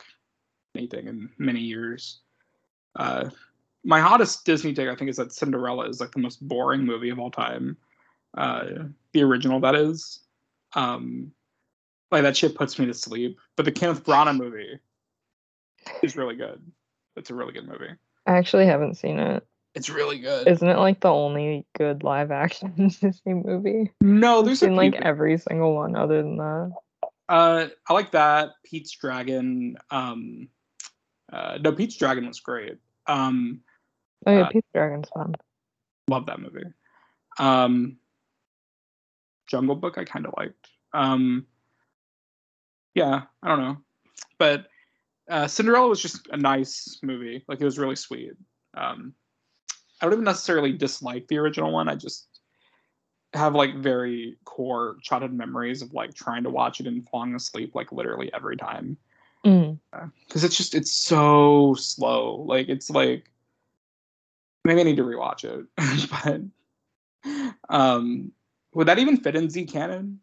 [0.76, 2.21] anything in many years.
[2.97, 3.30] Uh
[3.84, 7.10] my hottest disney take i think is that cinderella is like the most boring movie
[7.10, 7.78] of all time.
[8.38, 8.65] Uh
[9.13, 10.21] the original that is.
[10.74, 11.32] Um
[12.12, 13.39] like that shit puts me to sleep.
[13.56, 14.80] But the kenneth branagh movie
[16.04, 16.62] is really good.
[17.15, 19.45] It's a really good movie I actually haven't seen it.
[19.75, 23.91] it's really good Isn't it like the only good live action Disney movie?
[24.01, 26.71] No, I've there's a seen like every single one other than that.
[27.29, 28.49] Uh, I like that.
[28.65, 29.77] Pete's Dragon.
[29.89, 30.49] Um,
[31.31, 32.77] uh, no, Pete's Dragon was great.
[33.07, 33.62] Um,
[34.27, 35.34] Oh yeah, Uh, Pete's Dragon's fun.
[36.07, 36.65] love that movie.
[37.39, 37.97] Um,
[39.47, 40.67] Jungle Book I kind of liked.
[40.93, 41.47] Um,
[42.93, 43.77] yeah, I don't know,
[44.38, 44.67] but
[45.32, 47.44] uh, Cinderella was just a nice movie.
[47.48, 48.34] Like it was really sweet.
[48.76, 49.13] Um,
[50.02, 51.88] I don't even necessarily dislike the original one.
[51.88, 52.28] I just
[53.34, 57.74] have like very core childhood memories of like trying to watch it and falling asleep
[57.74, 58.98] like literally every time
[59.46, 59.80] Mm.
[60.28, 62.44] because it's just it's so slow.
[62.46, 63.32] Like it's like
[64.63, 65.65] maybe I need to rewatch it,
[67.24, 68.32] but um,
[68.76, 70.20] would that even fit in Z canon?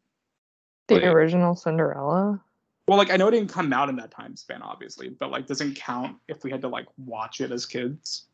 [0.86, 2.40] The Like- original Cinderella.
[2.88, 5.46] Well, like I know it didn't come out in that time span, obviously, but like
[5.46, 8.24] doesn't count if we had to like watch it as kids.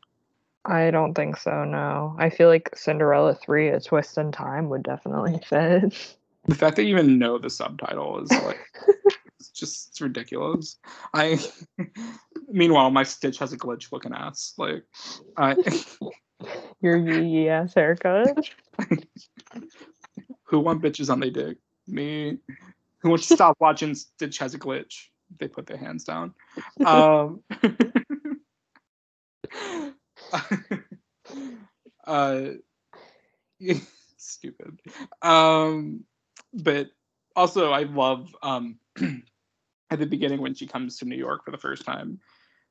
[0.63, 1.65] I don't think so.
[1.65, 6.15] No, I feel like Cinderella three: A Twist in Time would definitely fit.
[6.47, 8.59] The fact that you even know the subtitle is like
[9.39, 10.77] it's just it's ridiculous.
[11.13, 11.37] I
[12.47, 14.53] meanwhile my Stitch has a glitch looking ass.
[14.57, 14.85] Like
[15.35, 15.57] I
[16.81, 18.49] Your yee yee ass haircut.
[20.43, 21.57] who want bitches on they dick?
[21.87, 22.37] Me.
[23.05, 25.09] Who wants to stop watching Stitch has a glitch?
[25.39, 26.33] They put their hands down.
[26.83, 27.43] Um,
[32.07, 32.45] uh,
[34.17, 34.79] stupid.
[35.21, 36.03] Um,
[36.51, 36.87] but
[37.35, 38.79] also, I love um,
[39.91, 42.19] at the beginning when she comes to New York for the first time.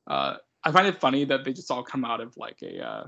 [0.09, 3.05] Uh, I find it funny that they just all come out of like a uh,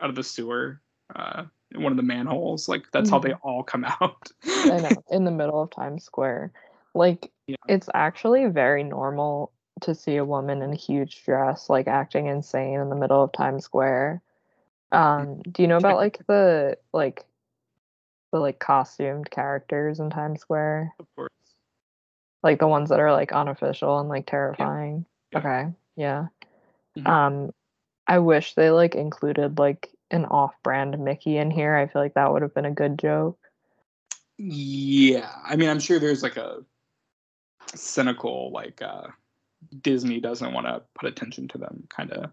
[0.00, 0.80] out of the sewer
[1.14, 1.44] uh,
[1.76, 2.68] one of the manholes.
[2.68, 4.30] Like that's how they all come out.
[4.70, 6.52] I know, in the middle of Times Square.
[6.94, 7.56] Like, Yeah.
[7.68, 12.80] it's actually very normal to see a woman in a huge dress, like acting insane
[12.80, 14.22] in the middle of Times Square.
[14.92, 17.24] Um, do you know about like the like
[18.32, 20.94] the like costumed characters in Times Square?
[21.00, 21.30] of course.
[22.42, 25.06] Like the ones that are like unofficial and like terrifying.
[25.32, 25.38] Yeah.
[25.38, 25.72] Okay.
[25.96, 26.26] Yeah.
[26.96, 27.08] Mhm.
[27.08, 27.50] Um,
[28.06, 31.74] I wish they like included like an off-brand Mickey in here.
[31.74, 33.38] I feel like that would have been a good joke.
[34.38, 36.64] Yeah, I mean, I'm sure there's like a
[37.74, 39.08] cynical, like uh,
[39.82, 42.30] Disney doesn't want to put attention to them kind of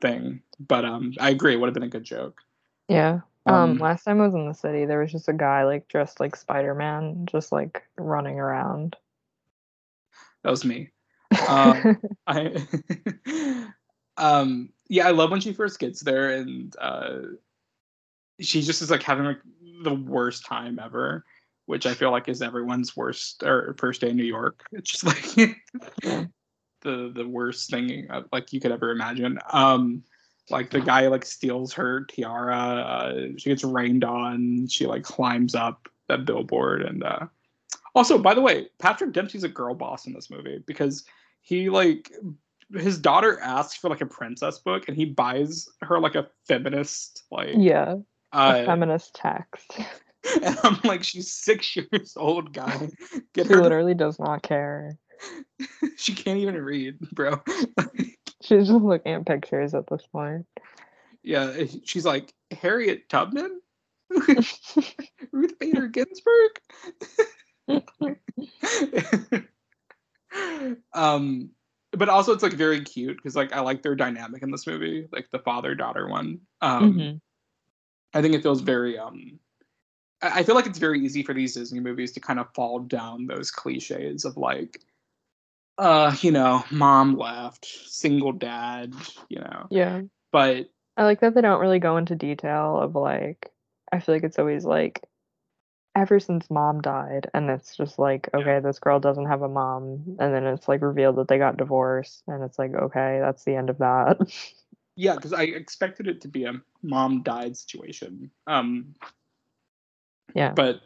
[0.00, 0.42] thing.
[0.60, 2.42] But um, I agree, it would have been a good joke.
[2.88, 3.20] Yeah.
[3.46, 5.88] Um, Um, last time I was in the city, there was just a guy like
[5.88, 8.96] dressed like Spider-Man, just like running around.
[10.42, 10.90] That was me.
[11.48, 12.66] Um, I,
[14.16, 17.18] um, yeah, I love when she first gets there and uh,
[18.40, 19.40] she just is like having like
[19.82, 21.24] the worst time ever,
[21.66, 24.62] which I feel like is everyone's worst or first day in New York.
[24.72, 25.56] It's just like
[26.82, 29.38] the the worst thing uh, like you could ever imagine.
[29.52, 30.02] Um,
[30.50, 32.56] like the guy like steals her tiara.
[32.56, 34.68] Uh, she gets rained on.
[34.68, 37.26] She like climbs up that billboard and uh,
[37.96, 41.04] also by the way, Patrick Dempsey's a girl boss in this movie because
[41.40, 42.12] he like
[42.74, 47.24] his daughter asks for like a princess book and he buys her like a feminist
[47.30, 47.96] like yeah,
[48.32, 49.78] uh, feminist text.
[50.42, 52.90] and I'm like she's six years old guy
[53.32, 54.98] get She her literally does not care.
[55.96, 57.40] she can't even read bro
[58.42, 60.46] She's just looking at pictures at this point.
[61.22, 61.52] yeah
[61.84, 63.60] she's like Harriet Tubman
[65.32, 66.50] Ruth Bader Ginsburg
[70.92, 71.50] um
[71.96, 75.08] but also it's like very cute because like I like their dynamic in this movie
[75.12, 77.20] like the father daughter one um Mhm.
[78.14, 79.38] I think it feels very um
[80.22, 82.78] I I feel like it's very easy for these Disney movies to kind of fall
[82.80, 84.80] down those cliches of like
[85.78, 88.94] uh you know mom left single dad
[89.28, 93.52] you know Yeah, but I like that they don't really go into detail of like.
[93.92, 95.04] I feel like it's always like,
[95.96, 100.16] ever since mom died, and it's just like, okay, this girl doesn't have a mom,
[100.20, 103.56] and then it's like revealed that they got divorced, and it's like, okay, that's the
[103.56, 104.18] end of that.
[104.96, 108.94] yeah because I expected it to be a mom died situation um
[110.34, 110.52] yeah.
[110.52, 110.80] but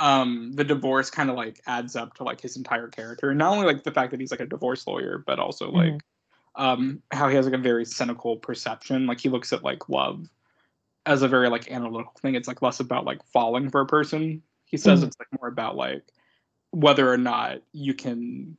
[0.00, 3.52] um the divorce kind of like adds up to like his entire character and not
[3.52, 6.00] only like the fact that he's like a divorce lawyer but also like Mhm.
[6.56, 10.26] um how he has like a very cynical perception like he looks at like love
[11.06, 14.42] as a very like analytical thing it's like less about like falling for a person.
[14.64, 15.06] He says Mhm.
[15.08, 16.02] it's like more about like
[16.70, 18.56] whether or not you can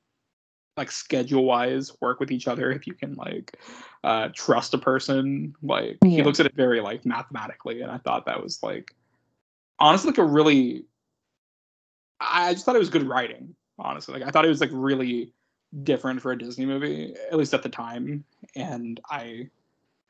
[0.77, 3.57] like schedule wise work with each other if you can like
[4.03, 5.55] uh trust a person.
[5.63, 8.95] Like he looks at it very like mathematically and i thought that was like
[9.79, 10.85] honestly like a really
[12.21, 14.13] i just thought it was good writing honestly.
[14.13, 15.33] Like i thought it was like really
[15.83, 18.23] different for a disney movie at least at the time
[18.55, 19.49] and i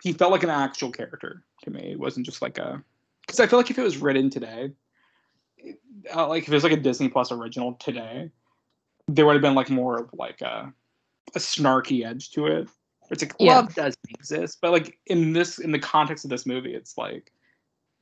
[0.06, 2.82] he felt like an actual character to me it wasn't just like a
[3.22, 4.72] because i feel like if it was written today
[6.16, 8.30] uh, like if it was like a disney plus original today
[9.08, 10.74] there would have been like more of like a,
[11.36, 12.70] a snarky edge to it
[13.12, 13.58] it's like Yeah.
[13.58, 17.32] love doesn't exist but like in this in the context of this movie it's like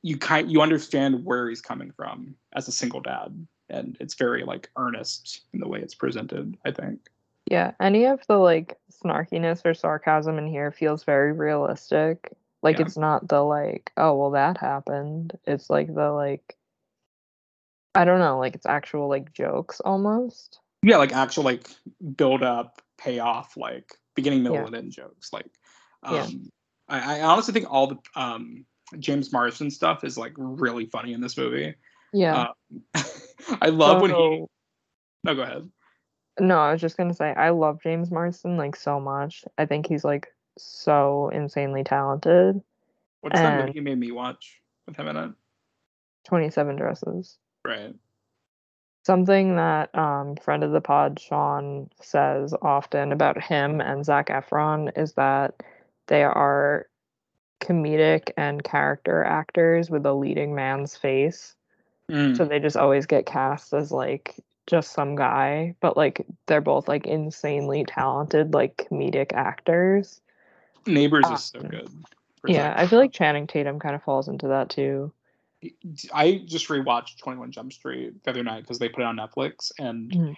[0.04, 4.44] you kind you understand where he's coming from as a single dad, and it's very
[4.44, 6.58] like earnest in the way it's presented.
[6.66, 7.08] I think.
[7.50, 12.32] Yeah, any of the like snarkiness or sarcasm in here feels very realistic.
[12.62, 12.86] Like Yeah.
[12.86, 15.36] it's not the like, oh well that happened.
[15.44, 16.56] It's like the like
[17.94, 20.60] I don't know, like it's actual like jokes almost.
[20.82, 21.68] Yeah, like actual like
[22.16, 24.66] build up, payoff, like beginning, middle, Yeah.
[24.66, 25.32] and end jokes.
[25.32, 25.50] Like,
[26.02, 26.22] Yeah.
[26.22, 26.50] um,
[26.88, 28.64] I, I honestly think all the um
[28.98, 31.74] James Marsden stuff is like really funny in this movie.
[32.12, 32.46] Yeah.
[32.94, 33.02] Uh,
[33.62, 34.44] I love when he.
[35.24, 35.70] No, go ahead.
[36.40, 39.44] No, I was just gonna say I love James Marsden like so much.
[39.56, 40.28] I think he's like
[40.58, 42.60] so insanely talented.
[43.20, 45.30] What's that movie And- you made me watch with him in it?
[46.24, 47.38] Twenty seven dresses.
[47.64, 47.94] Right.
[49.04, 54.96] Something that um friend of the pod Sean says often about him and Zac Efron
[54.98, 55.62] is that
[56.06, 56.86] they are
[57.60, 61.54] comedic and character actors with a leading man's face.
[62.10, 62.36] Mm.
[62.36, 64.34] So they just always get cast as like
[64.66, 70.20] just some guy, but like they're both like insanely talented like comedic actors.
[70.86, 71.90] Neighbors is so Um, good.
[72.46, 75.12] Yeah, I feel like Channing Tatum kind of falls into that too.
[76.12, 79.72] I just rewatched 21 Jump Street the other night because they put it on Netflix,
[79.78, 80.36] and Mhm.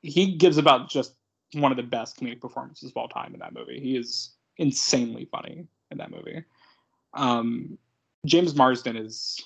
[0.00, 1.14] he gives about just
[1.52, 3.80] one of the best comedic performances of all time in that movie.
[3.80, 6.42] He is insanely funny in that movie.
[7.12, 7.76] Um,
[8.24, 9.38] James Marsden is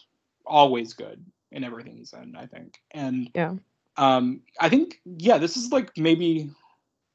[0.45, 3.57] always good in everything he's in, I think, and Yeah.
[3.97, 6.51] Um, I think yeah, this is like maybe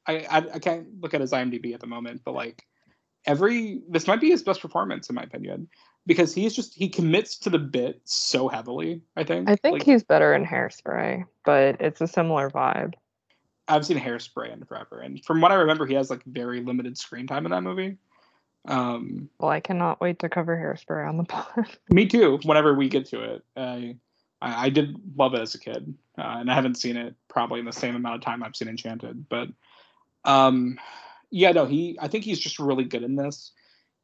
[0.06, 2.64] I, I I can't look at his IMDb at the moment, but like
[3.26, 5.68] every this might be his best performance in my opinion
[6.06, 9.02] because he's just he commits to the bit so heavily.
[9.16, 9.48] I think.
[9.48, 12.94] I think Like, he's better in Hairspray, but it's a similar vibe.
[13.68, 16.98] I've seen Hairspray in forever, and from what I remember, he has like very limited
[16.98, 17.96] screen time in that movie.
[18.66, 21.66] Um, Well, I cannot wait to cover Hairspray on the pod.
[21.90, 22.38] me too.
[22.44, 23.96] Whenever we get to it, I
[24.42, 27.60] I, I did love it as a kid, uh, and I haven't seen it probably
[27.60, 29.28] in the same amount of time I've seen Enchanted.
[29.28, 29.48] But
[30.24, 30.78] um,
[31.30, 33.52] yeah, no, he I think he's just really good in this,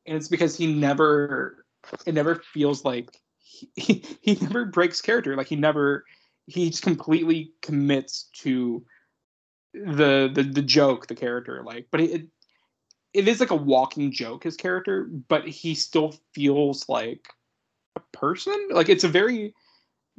[0.07, 1.65] and it's because he never
[2.07, 5.37] it never feels like he, he, he never breaks character.
[5.37, 6.05] Like he never
[6.47, 8.85] he just completely commits to
[9.75, 11.63] the the the joke, the character.
[11.65, 12.27] Like, but it
[13.13, 17.29] it is like a walking joke, his character, but he still feels like
[17.97, 18.69] a person.
[18.71, 19.55] Like it's a very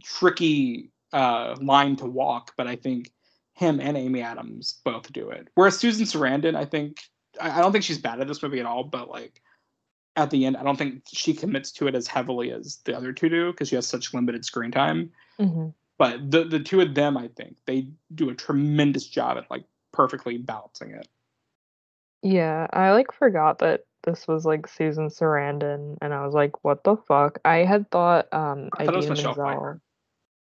[0.03, 3.11] tricky uh line to walk, but I think
[3.53, 5.49] him and Amy Adams both do it.
[5.55, 7.01] Whereas Susan Sarandon, I think
[7.39, 9.41] I, I don't think she's bad at this movie at all, but like
[10.15, 13.13] at the end, I don't think she commits to it as heavily as the other
[13.13, 15.11] two do because she has such limited screen time.
[15.37, 19.49] hmm But the the two of them, I think, they do a tremendous job at
[19.51, 21.07] like perfectly balancing it.
[22.21, 26.83] Yeah, I like forgot that this was like Susan Sarandon, and I was like, "What
[26.83, 29.81] the fuck?" I had thought um I thought it was Michelle Pfeiffer.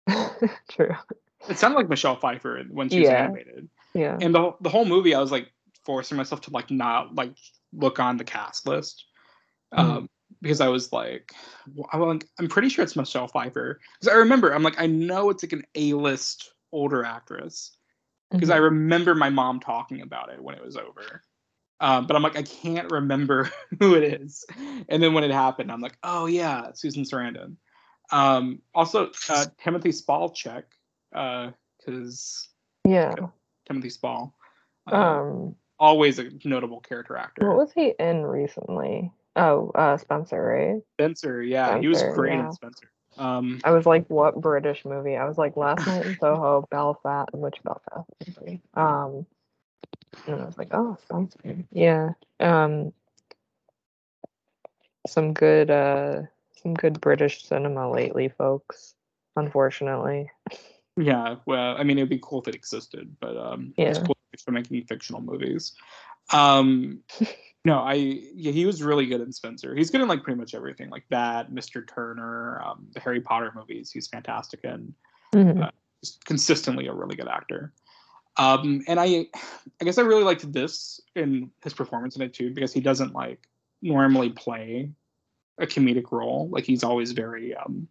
[0.69, 0.95] True.
[1.49, 3.25] It sounded like Michelle Pfeiffer when she was Yeah.
[3.25, 3.69] animated.
[3.95, 4.19] Yeah.
[4.21, 5.53] and the the whole movie, I was like
[5.85, 7.35] forcing myself to like not like
[7.73, 9.05] look on the cast list,
[9.73, 10.09] um,
[10.41, 11.33] because I was like,
[11.93, 15.43] I'm I'm pretty sure it's Michelle Pfeiffer because I remember I'm like I know it's
[15.43, 17.77] like an A list older actress
[18.31, 18.63] because I Mhm.
[18.63, 21.23] remember my mom talking about it when it was over.
[21.81, 23.51] Um, but I'm like I can't remember
[23.81, 24.47] who it is,
[24.89, 27.57] and then when it happened, I'm like, oh yeah, Susan Sarandon.
[28.13, 30.65] Um, also, uh, Timothy Spalchek,
[31.11, 32.49] because
[32.87, 33.15] yeah.
[33.67, 34.35] Timothy Spall.
[34.91, 37.49] Uh, Um, always a notable character actor.
[37.49, 39.11] what was he in recently?
[39.35, 40.83] Oh, uh, Spencer, right?
[40.97, 42.47] Spencer, yeah, he was great yeah.
[42.47, 42.91] in Spencer.
[43.17, 45.17] Um, I was like, what British movie?
[45.17, 48.61] I was like, Last Night in Soho, Belfast, which Belfast movie?
[48.75, 49.27] Um,
[50.27, 51.65] and I was like, oh, Spencer.
[51.73, 52.11] Yeah.
[52.41, 52.93] Um,
[55.07, 56.23] some good, uh,
[56.63, 58.95] some good British cinema lately, folks.
[59.37, 60.31] Unfortunately.
[60.97, 64.05] yeah, well, I mean, it'd be cool if it existed, but um, it's Yeah.
[64.05, 65.73] cool for making fictional movies.
[66.33, 67.01] Um,
[67.65, 69.75] no, I yeah, he was really good in Spencer.
[69.75, 71.87] He's good in like pretty much everything, like that, Mr.
[71.87, 73.91] Turner, um, the Harry Potter movies.
[73.91, 74.95] He's fantastic in.
[75.35, 75.63] Mhm.
[75.63, 75.71] Uh,
[76.25, 77.73] consistently a really good actor.
[78.37, 79.27] Um, and I,
[79.81, 83.13] I guess I really liked this in his performance in it too because he doesn't
[83.15, 83.47] like
[83.83, 84.91] normally play
[85.59, 86.49] a comedic role.
[86.51, 87.89] Like he's always very um,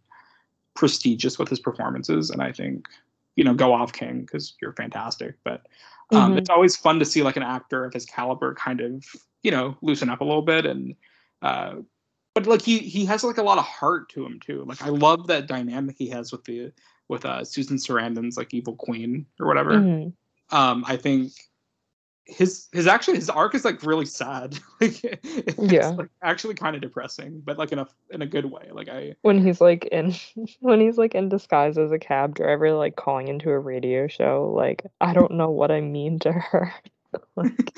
[0.73, 2.87] prestigious with his performances, and I think
[3.35, 5.35] you know go off King because you're fantastic.
[5.43, 5.67] But
[6.11, 6.37] um, Mhm.
[6.37, 9.05] it's always fun to see like an actor of his caliber kind of
[9.43, 10.95] you know loosen up a little bit and.
[11.41, 11.77] Uh,
[12.33, 14.63] but like he he has like a lot of heart to him too.
[14.65, 16.71] Like I love that dynamic he has with the
[17.09, 19.81] with uh, Susan Sarandon's like evil queen or whatever.
[19.81, 20.13] Mhm.
[20.51, 21.33] Um, I think
[22.25, 24.57] his his actually his arc is like really sad.
[24.81, 25.89] like it's Yeah.
[25.89, 28.69] like actually kind of depressing, but like in a in a good way.
[28.71, 30.13] Like I when he's like in
[30.59, 34.51] when he's like in disguise as a cab driver like calling into a radio show
[34.55, 36.73] like i don't know what i mean to her
[37.35, 37.71] like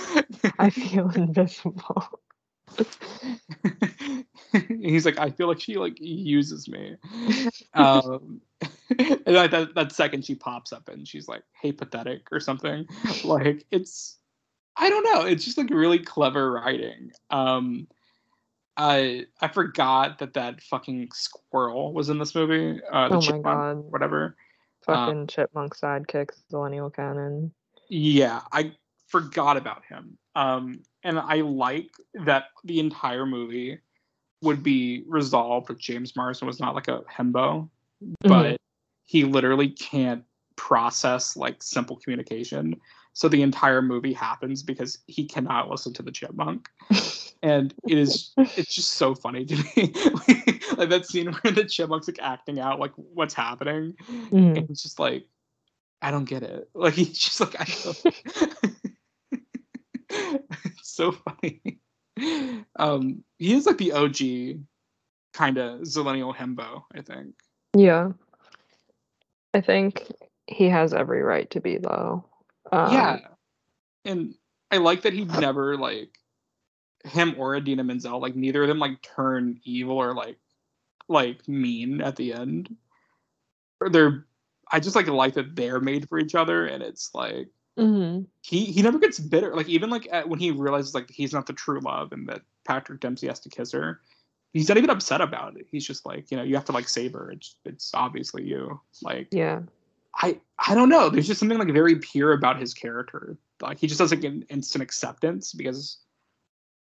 [0.59, 2.19] i feel invisible
[4.69, 6.95] he's like I feel like she like uses me.
[7.73, 8.41] Um
[8.97, 12.85] and like that, that second she pops up and she's like, hey pathetic or something.
[13.23, 14.17] Like it's
[14.77, 17.11] I don't know, it's just like really clever writing.
[17.29, 17.87] Um
[18.75, 22.81] I I forgot that that fucking squirrel was in this movie.
[22.91, 24.35] Uh the oh my god whatever.
[24.85, 27.53] fucking chipmunk sidekick Zillennial canon
[27.89, 28.73] Yeah, I
[29.07, 30.17] forgot about him.
[30.35, 31.91] Um, and I like
[32.25, 33.79] that the entire movie
[34.41, 37.69] would be resolved with James Marsden was not like a hembo,
[38.21, 38.57] but
[39.05, 40.23] he literally can't
[40.55, 42.75] process like simple communication.
[43.13, 46.69] So the entire movie happens because he cannot listen to the chipmunk.
[47.43, 49.91] And it is it's just so funny to me.
[50.77, 53.95] like that scene where the chipmunk's like acting out like what's happening.
[54.09, 54.57] Mhm.
[54.57, 55.25] And it's just like,
[56.01, 56.69] I don't get it.
[56.73, 58.15] Like he's just like, I don't.
[60.09, 61.79] it's so funny.
[62.77, 64.61] Um, he is like the OG
[65.33, 67.35] kind of Zillennial himbo, I think.
[67.75, 68.11] yeah
[69.53, 70.09] i think
[70.47, 72.23] he has every right to be though
[72.71, 73.19] um, yeah,
[74.05, 74.35] and
[74.71, 76.17] I like that he never like
[77.05, 80.37] him or Idina Menzel, like neither of them like turn evil or like
[81.07, 82.75] like mean at the end.
[83.79, 84.25] Or they're
[84.71, 88.25] I just like like that they're made for each other, and it's like mhm.
[88.41, 89.55] he he never gets bitter.
[89.55, 92.41] Like even like at, when he realizes like he's not the true love and that
[92.65, 94.01] Patrick Dempsey has to kiss her,
[94.53, 95.67] he's not even upset about it.
[95.69, 97.31] He's just like you know you have to like save her.
[97.31, 98.79] It's it's obviously you.
[99.01, 99.59] Like yeah
[100.15, 101.09] I I don't know.
[101.09, 103.37] There's just something like very pure about his character.
[103.61, 105.99] Like he just like an instant acceptance because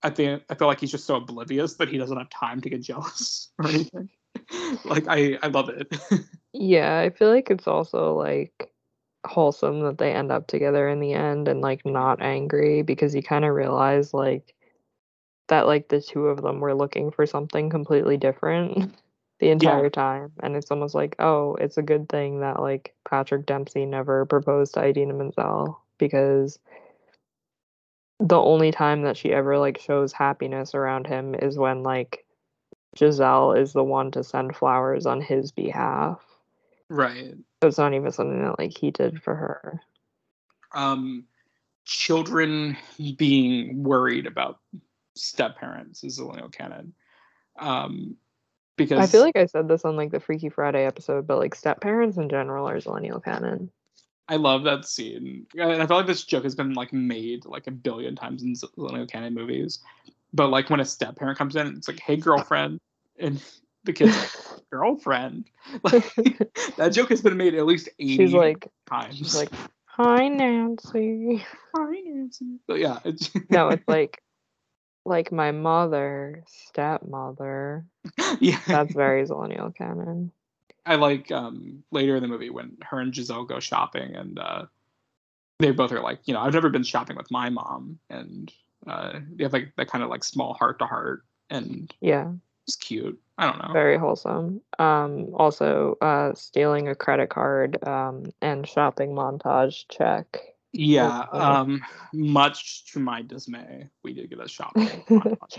[0.03, 2.69] I think I feel like he's just so oblivious that he doesn't have time to
[2.69, 4.09] get jealous or anything.
[4.85, 5.93] like I I love it.
[6.57, 8.71] Yeah, I feel like it's also like
[9.25, 13.23] wholesome that they end up together in the end and like not angry because you
[13.23, 14.55] kind of realize like
[15.47, 18.95] that like the two of them were looking for something completely different
[19.39, 23.45] the entire time and it's almost like oh it's a good thing that like Patrick
[23.45, 26.57] Dempsey never proposed to Idina Menzel because
[28.19, 32.25] the only time that she ever like shows happiness around him is when like
[32.97, 36.21] Giselle is the one to send flowers on his behalf.
[36.89, 37.35] right.
[37.61, 39.81] So it's not even something that like he did for her.
[40.73, 41.25] Um,
[41.85, 42.77] children
[43.17, 44.59] being worried about
[45.15, 46.93] step parents is Zillennial canon.
[47.59, 48.17] Um,
[48.77, 51.55] because I feel like I said this on like the Freaky Friday episode, but like
[51.55, 53.69] step parents in general are Zillennial canon.
[54.27, 55.45] I love that scene.
[55.57, 58.53] And I feel like this joke has been like made like a billion times in
[58.53, 59.79] Zillennial Canon movies.
[60.33, 62.79] But like when a step parent comes in, it's like, hey girlfriend.
[63.19, 63.41] And
[63.83, 65.45] the kid's like, girlfriend.
[65.83, 66.15] Like
[66.77, 69.17] that joke has been made at least 80 She's like times.
[69.17, 69.51] she's like,
[69.85, 71.45] Hi Nancy.
[71.75, 72.59] hi Nancy.
[72.67, 74.21] But yeah, it's No, it's like
[75.05, 77.85] like my mother, stepmother.
[78.39, 78.59] yeah.
[78.67, 80.31] That's very Zillennial canon.
[80.85, 84.65] I like um later in the movie when her and Giselle go shopping and uh
[85.59, 88.51] they both are like, you know, I've never been shopping with my mom and
[88.87, 92.33] uh they have like that kind of like small heart to heart and Yeah,
[92.67, 93.19] it's cute.
[93.37, 93.73] I don't know.
[93.73, 94.61] very wholesome.
[94.79, 100.54] Um also uh stealing a credit card um and shopping montage check.
[100.77, 101.39] Yeah, oh.
[101.39, 101.81] um
[102.13, 104.85] much to my dismay, we did get a shot in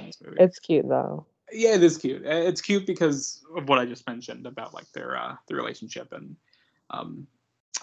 [0.06, 0.36] this movie.
[0.38, 1.26] It's cute though.
[1.52, 2.24] yeah, it is cute.
[2.26, 6.12] Uh, It's cute because of what I just mentioned about like their uh their relationship
[6.12, 6.36] and
[6.90, 7.26] um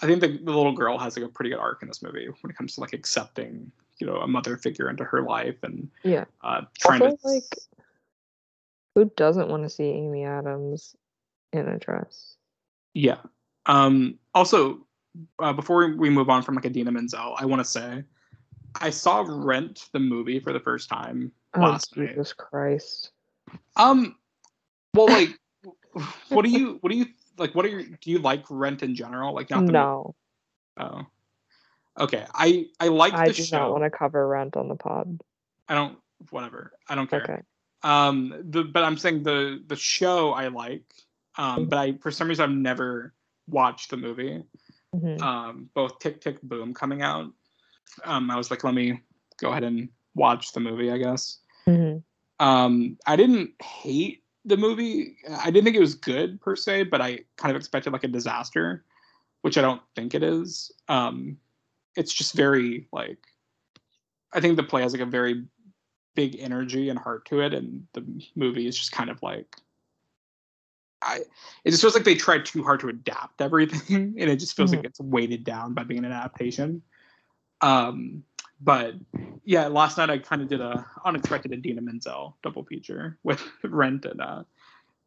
[0.02, 2.26] I think the, the little girl has like a pretty good arc in this movie
[2.40, 5.88] when it comes to like accepting, you know, a mother figure into her life and
[6.02, 6.24] Yeah.
[6.42, 7.58] uh trying Also, to like,
[8.94, 10.94] who doesn't want to see Amy Adams
[11.52, 12.36] in a dress?
[12.92, 13.18] Yeah.
[13.66, 14.86] Um, also,
[15.38, 18.04] uh, before we move on from like Idina Menzel, I want to say
[18.80, 22.08] I saw Rent the movie for the first time Oh, last night.
[22.08, 23.12] Jesus Christ.
[23.76, 24.16] Um,
[24.94, 25.38] well, like,
[26.28, 27.06] what do you, what do you
[27.38, 27.54] like?
[27.54, 29.34] What are your, do you like Rent in general?
[29.34, 30.14] Like, not the No,
[30.76, 30.90] movie?
[30.92, 32.26] Oh, okay.
[32.34, 33.58] I I like I the do show.
[33.58, 35.20] not want to cover rent on the pod.
[35.68, 35.98] I don't.
[36.30, 36.72] Whatever.
[36.88, 37.22] I don't care.
[37.22, 37.42] Okay.
[37.82, 40.84] Um, the but I'm saying the the show I like.
[41.36, 43.14] Um, but I for some reason I've never
[43.46, 44.42] watched the movie.
[44.94, 45.20] Mhm.
[45.20, 47.32] um, both Tick Tick Boom coming out.
[48.04, 49.00] Um, I was like, let me
[49.38, 51.38] go ahead and watch the movie, I guess.
[51.66, 52.02] Mhm.
[52.40, 55.16] Um, I didn't hate the movie.
[55.28, 58.08] I didn't think it was good per se, but I kind of expected like a
[58.08, 58.84] disaster,
[59.42, 60.70] which I don't think it is.
[60.88, 61.38] Um,
[61.96, 63.18] it's just very like
[64.32, 65.44] I think the play has like a very
[66.14, 69.56] big energy and heart to it, and the movie is just kind of like.
[71.04, 71.20] I,
[71.64, 74.70] it just feels like they tried too hard to adapt everything, and it just feels
[74.72, 74.76] Mhm.
[74.76, 76.82] like it's weighted down by being an adaptation.
[77.60, 78.24] Um,
[78.60, 78.94] but
[79.44, 84.04] yeah, last night I kind of did a unexpected Idina Menzel double feature with Rent
[84.06, 84.44] and uh,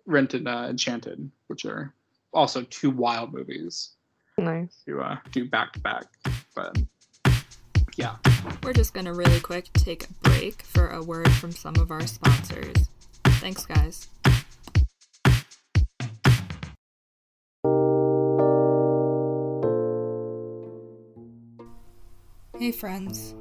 [0.06, 1.94] Rent and uh, Enchanted, which are
[2.34, 3.92] also two wild movies
[4.38, 4.82] Nice.
[4.86, 6.06] to uh, do back to back.
[6.56, 6.78] But
[7.96, 8.18] yeah,
[8.64, 12.06] We're just gonna really quick take a break for a word from some of our
[12.06, 12.90] sponsors.
[13.24, 14.08] Thanks, guys.
[22.68, 23.34] Hey, friends.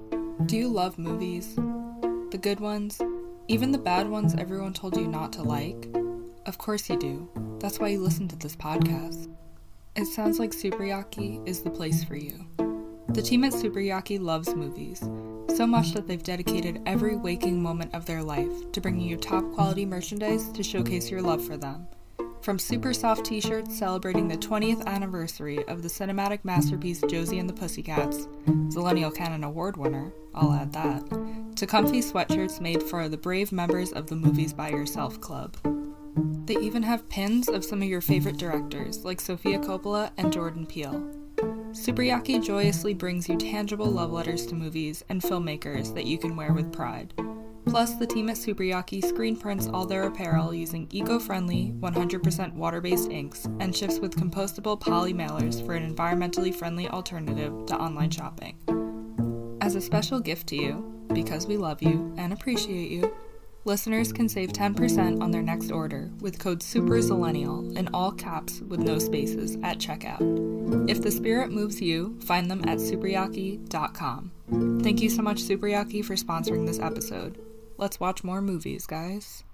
[0.45, 1.57] Do you love movies?
[1.57, 3.03] The good ones?
[3.49, 5.89] Even the bad ones everyone told you not to like?
[6.47, 7.29] Of course you do.
[7.59, 9.29] That's why you listen to this podcast.
[9.97, 12.47] It sounds like Superyaki is the place for you.
[13.09, 15.01] The team at Superyaki loves movies,
[15.57, 19.43] so much that they've dedicated every waking moment of their life to bringing you top
[19.55, 21.89] quality merchandise to showcase your love for them.
[22.47, 27.49] From super soft t shirts celebrating the 20th anniversary of the cinematic masterpiece Josie and
[27.49, 28.29] the Pussycats,
[28.69, 33.91] Zillennial Canon Award winner, I'll add that, to comfy sweatshirts made for the brave members
[33.91, 35.57] of the Movies by Yourself Club.
[36.47, 40.67] They even have pins of some of your favorite directors, like Sofia Coppola and Jordan
[40.67, 41.05] Peele.
[41.73, 46.53] Superyaki joyously brings you tangible love letters to movies and filmmakers that you can wear
[46.53, 47.13] with pride.
[47.67, 52.81] Plus, the team at Superyaki screen prints all their apparel using eco friendly, 100% water
[52.81, 58.11] based inks and ships with compostable poly mailers for an environmentally friendly alternative to online
[58.11, 58.57] shopping.
[59.61, 63.13] As a special gift to you, because we love you and appreciate you,
[63.65, 68.79] listeners can save 10% on their next order with code SUPERZillennial in all caps with
[68.79, 70.21] no spaces at checkout.
[70.89, 74.31] If the spirit moves you, find them at superyaki.com.
[74.83, 77.46] Thank you so much, Superyaki, for sponsoring this episode.
[77.79, 79.45] Let's watch more movies, guys.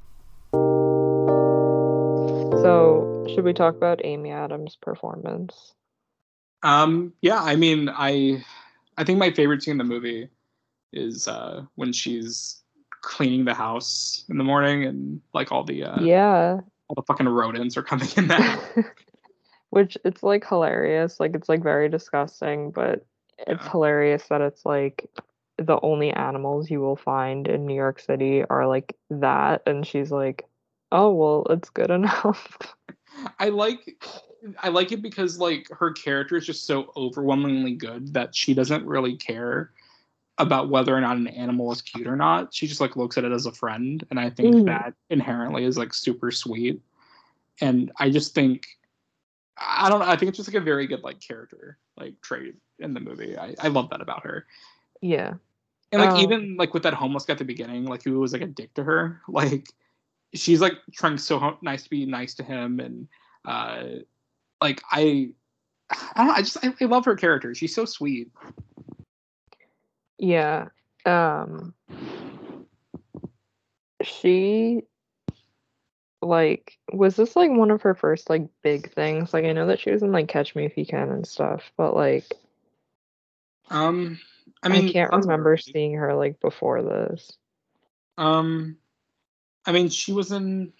[2.62, 5.74] So, should we talk about Amy Adams' performance?
[6.62, 7.42] um, yeah.
[7.42, 8.44] I mean, I
[8.96, 10.28] I think my favorite scene in the movie
[10.92, 12.62] is uh, when she's
[13.00, 16.60] cleaning the house in the morning and like all the uh, yeah.
[16.86, 18.94] all the fucking rodents are coming in there.
[19.70, 21.18] Which it's like hilarious.
[21.18, 23.04] Like it's like very disgusting, but
[23.38, 23.70] it's Yeah.
[23.70, 25.10] hilarious that it's like
[25.62, 30.10] the only animals you will find in New York City are like that and she's
[30.12, 30.46] like,
[30.92, 32.58] "Oh, well, it's good enough."
[33.38, 34.04] I like
[34.62, 38.84] I like it because like her character is just so overwhelmingly good that she doesn't
[38.86, 39.70] really care
[40.38, 42.52] about whether or not an animal is cute or not.
[42.54, 44.64] She just like looks at it as a friend, and I think Mhm.
[44.66, 46.80] that inherently is like super sweet.
[47.60, 48.66] And I just think
[49.58, 50.06] I don't know.
[50.06, 53.36] I think it's just like a very good like character like trait in the movie.
[53.38, 54.46] I, I love that about her.
[55.00, 55.34] yeah.
[55.92, 58.32] And like Um, even like with that homeless guy at the beginning, like who was
[58.32, 59.68] like a dick to her, like
[60.34, 63.08] she's like trying so nice to be nice to him, and
[63.44, 63.84] uh
[64.62, 65.30] like I,
[65.90, 67.54] I don't know, I just I, I love her character.
[67.54, 68.30] She's so sweet.
[70.18, 70.68] Yeah.
[71.04, 71.74] Um
[74.02, 74.82] she
[76.22, 79.34] like was this like one of her first like big things?
[79.34, 81.70] Like I know that she was in like Catch Me If You Can and stuff,
[81.76, 82.32] but like
[83.70, 84.18] Um,
[84.62, 87.32] I mean, I, can't remember seeing her like before this.
[88.18, 88.76] Um,
[89.66, 90.72] I mean, she was in.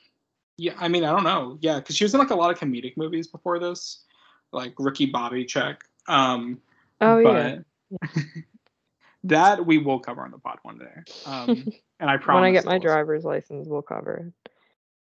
[0.58, 1.58] Yeah, I mean, I don't know.
[1.60, 4.04] Yeah, because she was in like a lot of comedic movies before this,
[4.52, 5.80] like Ricky Bobby Check.
[6.08, 6.60] Um,
[7.02, 7.58] Oh yeah.
[8.00, 8.08] but
[9.24, 11.12] that we will cover on the pod one day.
[11.26, 11.48] Um,
[12.00, 12.40] and I promise.
[12.40, 14.50] when I get my driver's license, we'll cover it.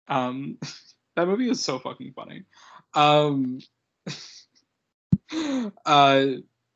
[0.07, 0.57] Um,
[1.15, 2.43] that movie is so fucking funny.
[2.93, 3.59] Um,
[5.85, 6.25] uh,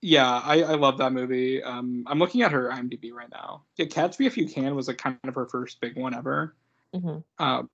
[0.07, 1.61] yeah, I, I love that movie.
[1.61, 3.63] Um, I'm looking at her IMDb right now.
[3.75, 6.55] Yeah, Catch Me If You Can was like kind of her first big one ever.
[6.95, 7.69] hmm Um,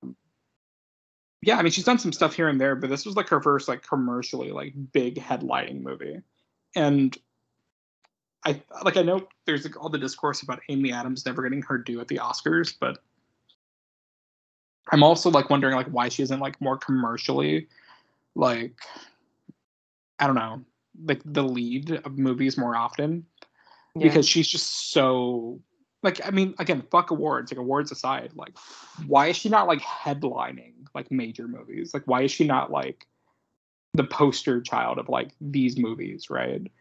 [1.44, 3.40] yeah, I mean she's done some stuff here and there, but this was like her
[3.40, 6.22] first like commercially like big headlining movie,
[6.76, 7.16] and
[8.44, 11.78] I like I know there's like all the discourse about Amy Adams never getting her
[11.78, 12.98] due at the Oscars, but
[14.92, 17.68] I'm also like wondering like why she isn't like more commercially
[18.34, 18.74] like
[20.18, 20.64] I don't know
[21.06, 23.26] like the lead of movies more often
[23.96, 24.04] Yeah.
[24.04, 25.60] because she's just so
[26.04, 28.58] like I mean again fuck awards like awards aside like
[29.08, 33.08] why is she not like headlining like major movies like why is she not like
[33.94, 36.72] the poster child of like these movies right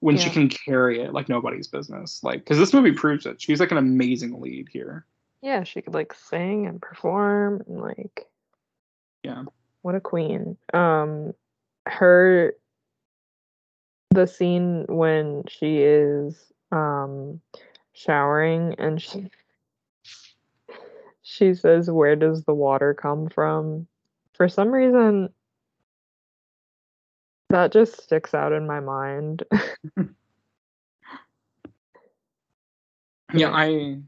[0.00, 3.58] when she can carry it like nobody's business like because this movie proves it she's
[3.60, 5.04] like an amazing lead here
[5.40, 8.26] yeah, she could like sing and perform and like
[9.22, 9.44] Yeah.
[9.82, 10.56] What a queen.
[10.74, 11.32] Um
[11.86, 12.54] her
[14.18, 17.40] the scene when she is um
[17.92, 19.30] showering and she
[21.22, 23.86] she says, Where does the water come from?
[24.34, 25.28] For some reason,
[27.50, 29.44] that just sticks out in my mind.
[33.34, 33.98] Yeah, I,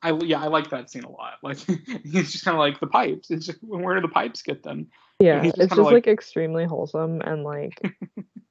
[0.00, 1.34] I yeah, I like that scene a lot.
[1.42, 3.30] Like he's just kind of like the pipes.
[3.30, 4.86] It's just where do the pipes get them?
[5.18, 7.82] yeah, it's just just like, like- extremely wholesome and like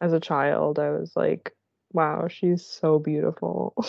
[0.00, 1.54] as a child I was like,
[1.92, 3.74] wow, she's so beautiful.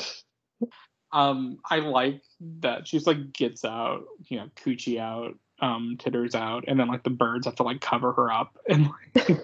[1.12, 2.22] Um, I like
[2.60, 7.03] that she's like gets out, you know, coochie out, um, titters out, and then like
[7.03, 9.39] the birds have to like cover her up and like,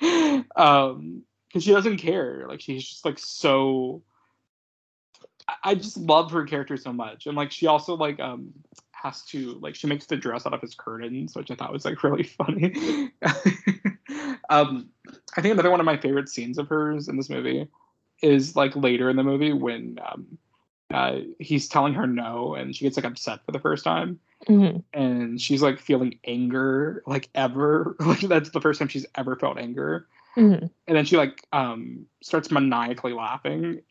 [0.56, 2.46] um, because she doesn't care.
[2.48, 4.02] Like she's just like so.
[5.62, 8.52] I- just love her character so much, and like she also like um
[9.02, 11.84] has to like she makes the dress out of his curtains, which I thought was
[11.84, 13.10] like really funny.
[14.48, 14.88] um,
[15.36, 17.68] I think another one of my favorite scenes of hers in this movie
[18.22, 20.38] is like later in the movie when um
[20.94, 24.84] uh, he's telling her no and she gets like upset for the first time Mhm.
[24.94, 29.58] and she's like feeling anger like ever like that's the first time she's ever felt
[29.58, 30.70] anger Mhm.
[30.86, 33.80] and then she like um starts maniacally laughing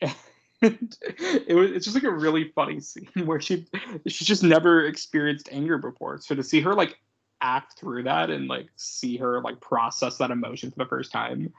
[0.62, 3.66] it was it's just like a really funny scene where she
[4.06, 6.98] she's just never experienced anger before so to see her like
[7.42, 11.52] act through that and like see her like process that emotion for the first time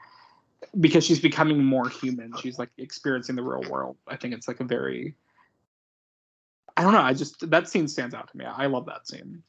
[0.80, 4.58] because she's becoming more human she's like experiencing the real world i think it's like
[4.58, 5.14] a very
[6.76, 9.42] i don't know i just that scene stands out to me i love that scene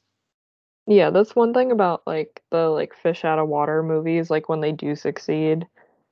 [0.87, 4.61] Yeah, that's one thing about like the like fish out of water movies, like when
[4.61, 5.67] they do succeed.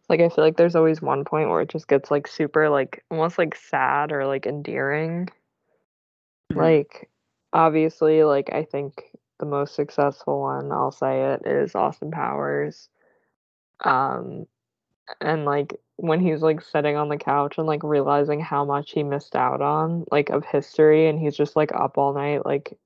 [0.10, 3.04] Like I feel like there's always one point where it just gets like super like
[3.12, 5.28] almost like sad or like endearing.
[6.52, 6.58] Mhm.
[6.58, 7.10] Like
[7.54, 9.04] obviously like I think
[9.40, 12.90] the most successful one, I'll say it, is Austin Powers.
[13.84, 14.48] Um
[15.22, 19.04] and like when he's like sitting on the couch and like realizing how much he
[19.04, 22.78] missed out on like of history and he's just like up all night like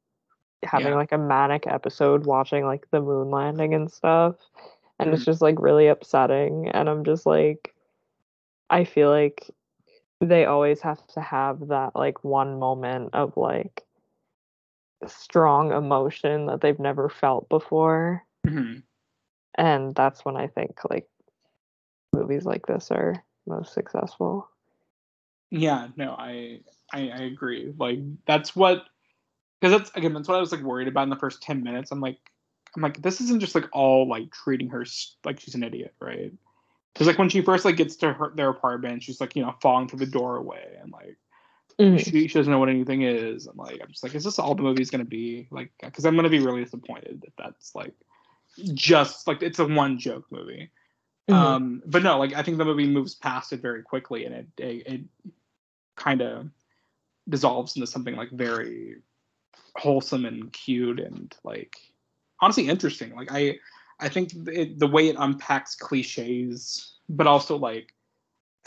[0.63, 0.95] having Yeah.
[0.95, 4.35] like a manic episode watching like the moon landing and stuff
[5.01, 5.25] and it's Mhm.
[5.25, 7.73] just like really upsetting and i'm just like
[8.69, 9.49] i feel like
[10.21, 13.83] they always have to have that like one moment of like
[15.07, 18.83] strong emotion that they've never felt before Mhm.
[19.55, 21.07] and that's when i think like
[22.13, 23.15] movies like this are
[23.47, 24.47] most successful
[25.49, 26.61] Yeah, no, I,
[26.93, 27.73] I I agree.
[27.77, 28.85] Like that's what
[29.59, 31.91] because that's again that's what I was like worried about in the first ten minutes.
[31.91, 32.30] I'm like
[32.75, 34.85] I'm like this isn't just like all like treating her
[35.25, 36.31] like she's an idiot, right?
[36.93, 39.55] Because like when she first like gets to her their apartment, she's like you know
[39.61, 41.17] falling through the doorway and like
[41.79, 41.99] Mhm.
[41.99, 43.47] she she doesn't know what anything is.
[43.47, 45.71] I'm like I'm just like is this all the movie's gonna be like?
[45.81, 47.93] Because I'm gonna be really disappointed if that's like
[48.73, 50.69] just like it's a one joke movie.
[51.29, 51.33] Mhm.
[51.33, 54.47] Um, but no, like I think the movie moves past it very quickly, and it
[54.57, 55.01] it, it
[55.95, 56.49] kind of
[57.29, 58.97] dissolves into something like very
[59.75, 61.77] wholesome and cute and like
[62.41, 63.15] honestly interesting.
[63.15, 63.59] Like I
[63.99, 67.93] I think it, the way it unpacks cliches, but also like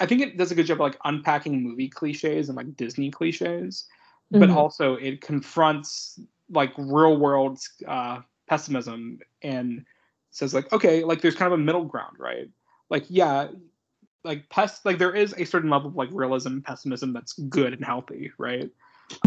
[0.00, 3.10] I think it does a good job of like unpacking movie cliches and like Disney
[3.10, 3.86] cliches,
[4.30, 4.56] but Mhm.
[4.56, 6.18] also it confronts
[6.50, 9.84] like real world uh, pessimism and
[10.30, 12.48] says like okay like there's kind of a middle ground right
[12.90, 13.48] like yeah
[14.24, 17.84] like pest like there is a certain level of like realism pessimism that's good and
[17.84, 18.70] healthy right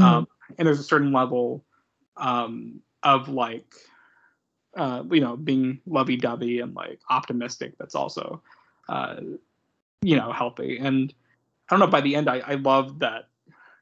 [0.01, 0.27] um
[0.57, 1.65] and there's a certain level
[2.17, 3.73] um of like
[4.78, 8.41] uh you know being lovey-dovey and like optimistic that's also
[8.88, 9.17] uh
[10.01, 11.13] you know healthy and
[11.69, 13.28] i don't know by the end i i love that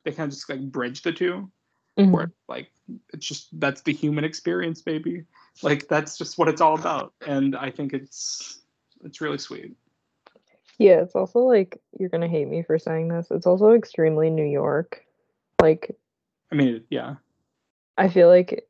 [0.03, 1.51] they kind of just like bridge the two
[1.97, 2.11] Mhm.
[2.11, 2.71] where like
[3.13, 5.23] it's just that's the human experience baby
[5.61, 8.61] like that's just what it's all about and i think it's
[9.03, 9.75] it's really sweet
[10.77, 13.31] Yeah, it's also like you're gonna hate me for saying this.
[13.31, 15.05] It's also extremely New York.
[15.61, 15.95] Like
[16.51, 17.15] i mean yeah
[17.97, 18.67] I feel like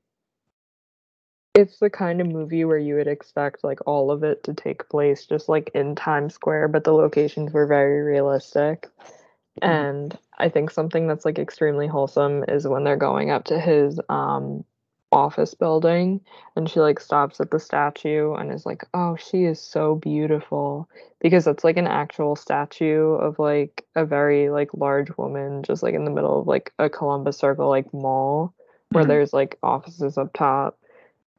[1.56, 4.90] it's the kind of movie where you would expect like all of it to take
[4.90, 8.88] place just like in Times Square, but the locations were very realistic.
[9.62, 9.90] Mhm.
[9.90, 14.00] And I think something that's like extremely wholesome is when they're going up to his
[14.10, 14.66] um
[15.12, 16.20] office building
[16.58, 20.90] and she like stops at the statue and is like, "Oh, she is so beautiful."
[21.22, 25.94] Because it's like an actual statue of like a very like large woman just like
[25.96, 28.54] in the middle of like a Columbus Circle like mall
[28.92, 29.10] where Mhm.
[29.10, 30.78] there's like offices up top.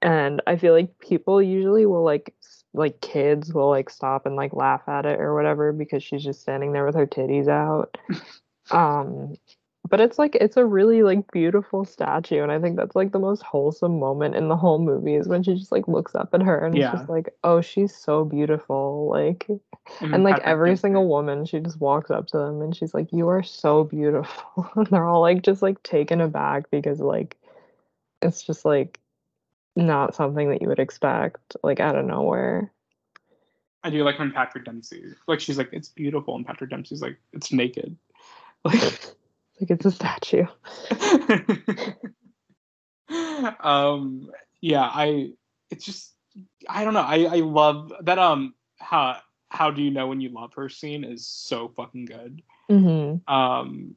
[0.07, 2.33] And I feel like people usually will like
[2.73, 6.41] like kids will like stop and like laugh at it or whatever because she's just
[6.41, 7.99] standing there with her titties out.
[8.73, 9.37] Um
[9.89, 13.19] but it's like it's a really like beautiful statue, and I think that's like the
[13.19, 16.43] most wholesome moment in the whole movie is when she just like looks up at
[16.43, 19.47] her and it's just like, oh, she's so beautiful, like,
[20.01, 23.13] And, and like every single woman, she just walks up to them and she's like,
[23.13, 27.37] you are so beautiful, and they're all like just like taken aback because like
[28.23, 28.99] it's just like
[29.77, 32.73] not something that you would expect like out of nowhere.
[33.83, 37.19] I do like when Patrick Dempsey, like she's like, it's beautiful, and Patrick Dempsey's like,
[37.33, 37.97] it's naked.
[38.65, 39.15] Like,
[39.61, 40.47] Like it's a statue.
[43.61, 45.31] um, yeah, I,
[45.71, 46.13] it's just,
[46.69, 47.01] I don't know.
[47.01, 48.19] I, I love that.
[48.19, 49.19] Um, how,
[49.49, 52.43] how do you know when you love her scene is so fucking good.
[52.71, 53.33] Mm-hmm.
[53.33, 53.95] Um,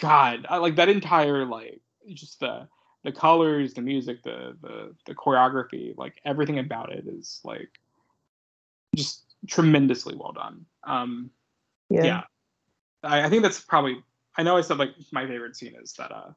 [0.00, 1.80] God, I like that entire like
[2.12, 2.66] just the
[3.04, 7.68] the colors, the music, the the the choreography, like everything about it is like
[8.94, 10.66] just tremendously well done.
[10.84, 11.30] Um,
[11.88, 12.04] Yeah.
[12.04, 12.22] yeah,
[13.02, 14.02] I, I think that's probably.
[14.36, 16.30] I know I said like my favorite scene is that uh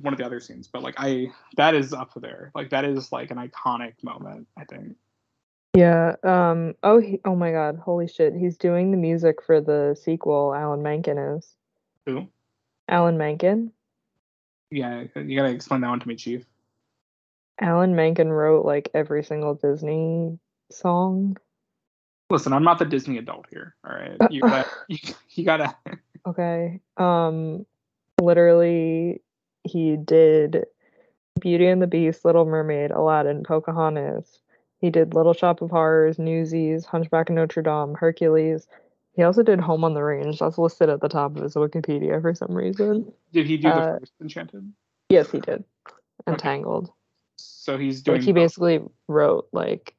[0.00, 2.52] one of the other scenes, but like I that is up there.
[2.54, 4.46] Like that is like an iconic moment.
[4.56, 4.96] I think.
[5.74, 6.14] Yeah.
[6.22, 6.74] Um.
[6.82, 7.00] Oh.
[7.00, 7.78] He, oh my God.
[7.78, 8.34] Holy shit.
[8.34, 10.54] He's doing the music for the sequel.
[10.54, 11.56] Alan Menken is.
[12.06, 12.28] Who?
[12.88, 13.72] Alan Menken.
[14.72, 16.46] Yeah, you gotta explain that one to me, Chief.
[17.60, 20.38] Alan Menken wrote like every single Disney
[20.70, 21.36] song.
[22.30, 23.74] Listen, I'm not the Disney adult here.
[23.84, 24.98] All right, you gotta, you,
[25.30, 25.76] you gotta.
[26.24, 26.80] Okay.
[26.98, 27.66] Um.
[28.20, 29.22] Literally,
[29.64, 30.64] he did
[31.40, 34.40] Beauty and the Beast, Little Mermaid, Aladdin, Pocahontas.
[34.78, 38.68] He did Little Shop of Horrors, Newsies, Hunchback of Notre Dame, Hercules.
[39.14, 40.38] He also did Home on the Range.
[40.38, 43.12] That's listed at the top of his Wikipedia for some reason.
[43.32, 44.72] Did he do the Uh, first Enchanted?
[45.10, 45.64] Yes, he did.
[46.26, 46.84] Entangled.
[46.84, 46.92] Okay.
[47.36, 48.18] So he's doing.
[48.20, 48.42] Like he both.
[48.42, 49.94] basically wrote like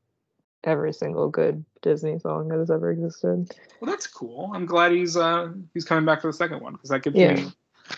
[0.64, 3.54] every single good Disney song that has ever existed.
[3.80, 4.50] Well, that's cool.
[4.54, 7.34] I'm glad he's uh he's coming back for the second one because that gives Yeah.
[7.36, 7.52] me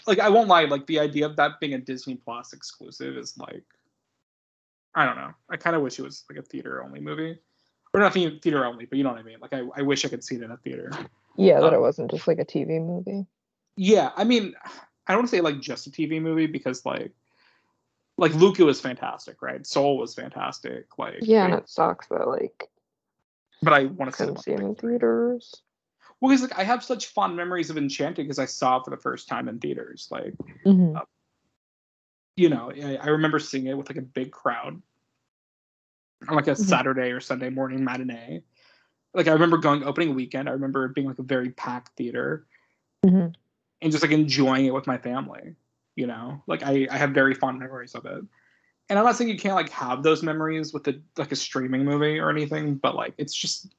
[0.07, 3.37] like I won't lie, like the idea of that being a Disney Plus exclusive is
[3.37, 3.63] like
[4.95, 5.31] I don't know.
[5.49, 7.37] I kind of wish it was like a theater only movie,
[7.95, 9.37] or not theater only, but you know what I mean.
[9.39, 10.91] Like I, I wish I could see it in a theater.
[11.37, 11.77] Yeah, that Oh.
[11.77, 13.25] it wasn't just like a TV movie.
[13.77, 14.53] Yeah, I mean,
[15.07, 17.13] I don't want to say like just a TV movie because like
[18.17, 19.65] like Luca was fantastic, right?
[19.65, 22.69] Soul was fantastic, like Yeah, and it sucks that like
[23.61, 25.61] but I want to see couldn't them see it in theaters.
[26.19, 28.89] Well, because like I have such fond memories of Enchanted because I saw it for
[28.91, 30.09] the first time in theaters.
[30.11, 30.33] Like
[30.65, 31.01] Mhm.
[32.35, 34.81] you know, I, I remember seeing it with like a big crowd
[36.29, 36.57] on like a Mhm.
[36.65, 38.43] Saturday or Sunday morning matinee.
[39.13, 40.49] Like I remember going opening weekend.
[40.49, 42.45] I remember it being like a very packed theater
[43.05, 43.33] Mhm.
[43.81, 45.55] and just like enjoying it with my family.
[45.95, 48.23] You know, like I, I have very fond memories of it.
[48.89, 51.85] And I'm not saying you can't like have those memories with a like a streaming
[51.85, 53.73] movie or anything, but like it's just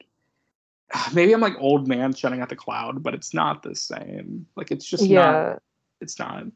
[1.15, 4.47] maybe I'm like old man shutting out the cloud, but it's not the same.
[4.57, 5.11] Like it's just not.
[5.11, 5.59] Yeah,
[6.01, 6.47] It's not.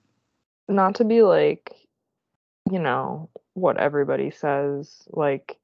[0.68, 1.74] not to be like,
[2.70, 5.02] you know, what everybody says.
[5.10, 5.58] Like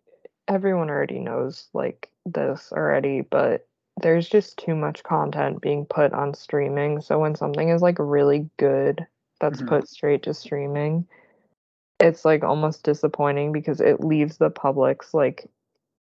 [0.49, 3.66] everyone already knows like this already, but
[4.01, 7.01] there's just too much content being put on streaming.
[7.01, 9.07] So when something is like really good
[9.40, 9.66] that's Mhm.
[9.68, 11.07] put straight to streaming,
[11.99, 15.49] it's like almost disappointing because it leaves the public's like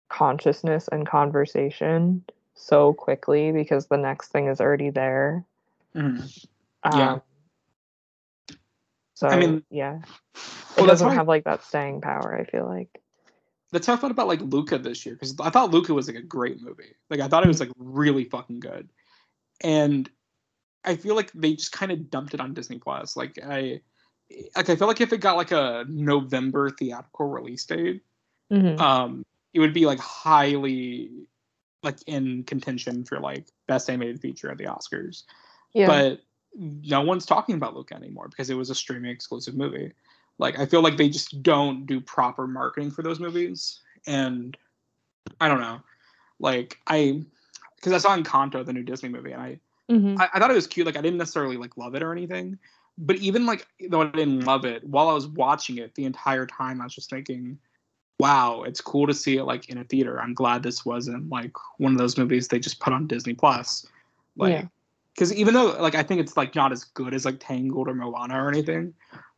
[0.09, 2.25] consciousness and conversation
[2.55, 5.45] so quickly because the next thing is already there.
[5.95, 6.47] Mhm.
[6.85, 7.13] Yeah.
[7.13, 7.23] Um,
[9.15, 9.99] so I mean- yeah,
[10.35, 12.35] it Well, doesn't have like that staying power.
[12.35, 13.02] I feel like.
[13.73, 16.17] That's how I felt about like Luca this year because I thought Luca was like
[16.17, 16.95] a great movie.
[17.11, 18.91] Like I thought it was like really fucking good,
[19.63, 20.09] and
[20.85, 23.17] I feel like they just kind of dumped it on Disney Plus.
[23.17, 23.81] Like I,
[24.55, 28.03] like I feel like if it got like a November theatrical release date,
[28.53, 28.79] Mhm.
[28.79, 31.27] um, it would be like highly
[31.83, 35.25] like in contention for like best animated feature at the Oscars.
[35.73, 36.21] yeah, But
[36.55, 39.93] no one's talking about Luca anymore because it was a streaming exclusive movie.
[40.39, 44.57] Like I feel like they just don't do proper marketing for those movies, and
[45.41, 45.81] I don't know.
[46.41, 47.23] Like I,
[47.77, 49.61] because I saw Encanto, the new Disney movie, and I,
[49.91, 50.19] Mhm.
[50.19, 50.87] I I thought it was cute.
[50.87, 52.59] Like I didn't necessarily like love it or anything,
[52.99, 56.47] but even like though I didn't love it, while I was watching it the entire
[56.47, 57.59] time, I was just thinking,
[58.19, 60.21] wow, it's cool to see it like in a theater.
[60.21, 63.87] I'm glad this wasn't like one of those movies they just put on Disney Plus.
[64.37, 64.67] Like Yeah.
[65.15, 67.95] because even though like I think it's like not as good as like Tangled or
[67.95, 68.95] Moana or anything,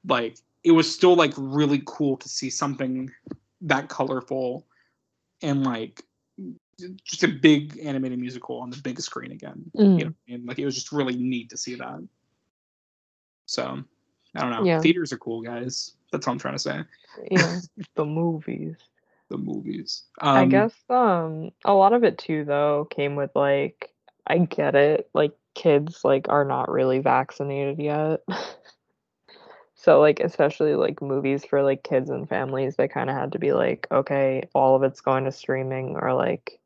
[0.07, 3.11] like it was still like really cool to see something
[3.61, 4.67] that colorful
[5.43, 6.03] and like
[7.05, 9.71] just a big animated musical on the big screen again.
[9.77, 9.99] Mhm.
[9.99, 12.03] You know, and like it was just really neat to see that.
[13.47, 13.85] So
[14.35, 14.65] I don't know.
[14.65, 14.81] Yeah.
[14.81, 15.93] Theaters are cool, guys.
[16.11, 16.81] That's all I'm trying to say.
[17.31, 17.61] yeah,
[17.95, 18.77] the movies.
[19.29, 20.05] The movies.
[20.21, 23.93] Um, I guess um a lot of it too though came with like
[24.27, 28.23] I get it like kids like are not really vaccinated yet.
[29.85, 33.39] so like especially like movies for like kids and families, they kind of had to
[33.39, 36.59] be like, okay, all of it's going to streaming or like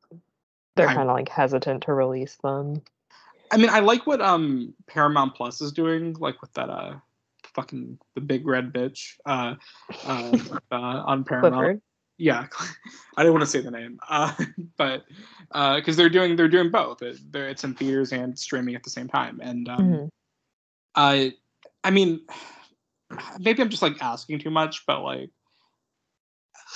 [0.76, 2.80] they're kind of like hesitant to release them.
[3.50, 6.94] I mean, I like what um Paramount Plus is doing, like with that uh
[7.42, 9.56] fucking the big red bitch uh,
[10.06, 10.38] uh,
[10.70, 11.54] uh on Paramount.
[11.56, 11.82] Clifford.
[12.18, 12.46] Yeah,
[13.16, 14.32] I didn't want to say the name, uh,
[14.76, 15.02] but
[15.50, 17.02] because they're doing they're doing both.
[17.02, 20.08] It, it's in theaters and streaming at the same time, and um, Mhm.
[20.94, 21.34] I
[21.82, 22.20] I mean,
[23.38, 25.30] maybe I'm just like asking too much, but like.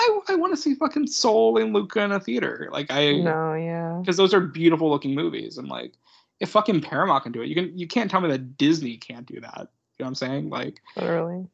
[0.01, 2.71] I, I want to see fucking Soul and Luca in a theater.
[2.73, 3.99] Like I No, yeah.
[4.01, 5.93] because those are beautiful looking movies and like
[6.41, 9.27] if fucking paramount can do it you can you can't tell me that disney can't
[9.27, 11.47] do that you know what i'm saying like Literally.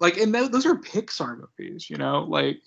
[0.00, 2.60] like and tho- those are pixar movies you know like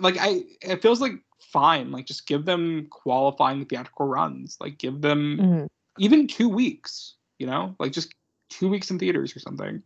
[0.00, 5.00] like i it feels like fine like just give them qualifying theatrical runs like give
[5.00, 5.66] them Mhm.
[5.98, 8.14] even two weeks you know like just
[8.50, 9.82] two weeks in theaters or something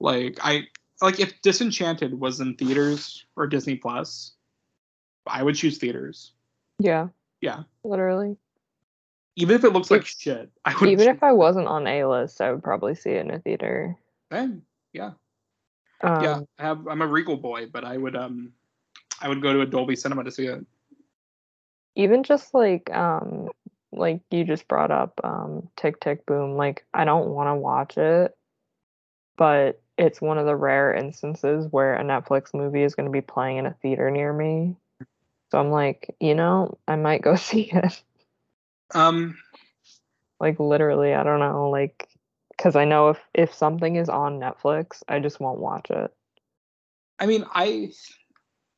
[0.00, 0.62] like i
[1.02, 4.32] like if disenchanted was in theaters or disney plus
[5.26, 6.32] i would choose theaters
[6.78, 7.08] Yeah.
[7.40, 7.62] Yeah.
[7.84, 8.36] Literally.
[9.36, 12.04] even if it looks like shit i would Even choose if I wasn't on A
[12.06, 13.96] list, I would probably see it in a theater.
[14.30, 15.12] Then, yeah,
[16.02, 16.40] Um, yeah.
[16.58, 18.52] I have, I'm a Regal boy, but I would um,
[19.20, 20.64] I would go to a Dolby Cinema to see it.
[21.94, 23.48] even just like um
[23.92, 27.96] like you just brought up um tick tick boom like i don't want to watch
[27.96, 28.36] it
[29.36, 33.20] but it's one of the rare instances where a netflix movie is going to be
[33.20, 34.76] playing in a theater near me.
[35.50, 38.02] So i'm like you know i might go see it.
[38.94, 39.36] Um,
[40.40, 42.08] like literally i don't know like
[42.50, 46.12] because i know if if something is on netflix i just won't watch it.
[47.18, 47.92] I mean, I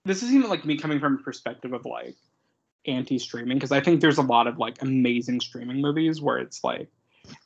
[0.05, 2.15] this isn't even like me coming from a perspective of like
[2.87, 6.89] anti-streaming because I think there's a lot of like amazing streaming movies where it's like,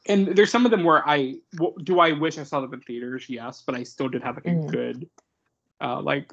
[0.07, 1.37] and there's some of them where I
[1.83, 4.47] do I wish I saw them in theaters, yes, but I still did have like
[4.47, 4.71] a Mhm.
[4.71, 5.11] good,
[5.81, 6.33] uh, like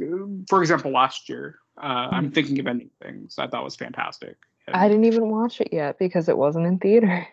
[0.50, 3.38] for example, last year, uh, I'm thinking of ending things.
[3.38, 4.38] I thought was fantastic.
[4.68, 7.26] And i didn't even watch it yet because it wasn't in theater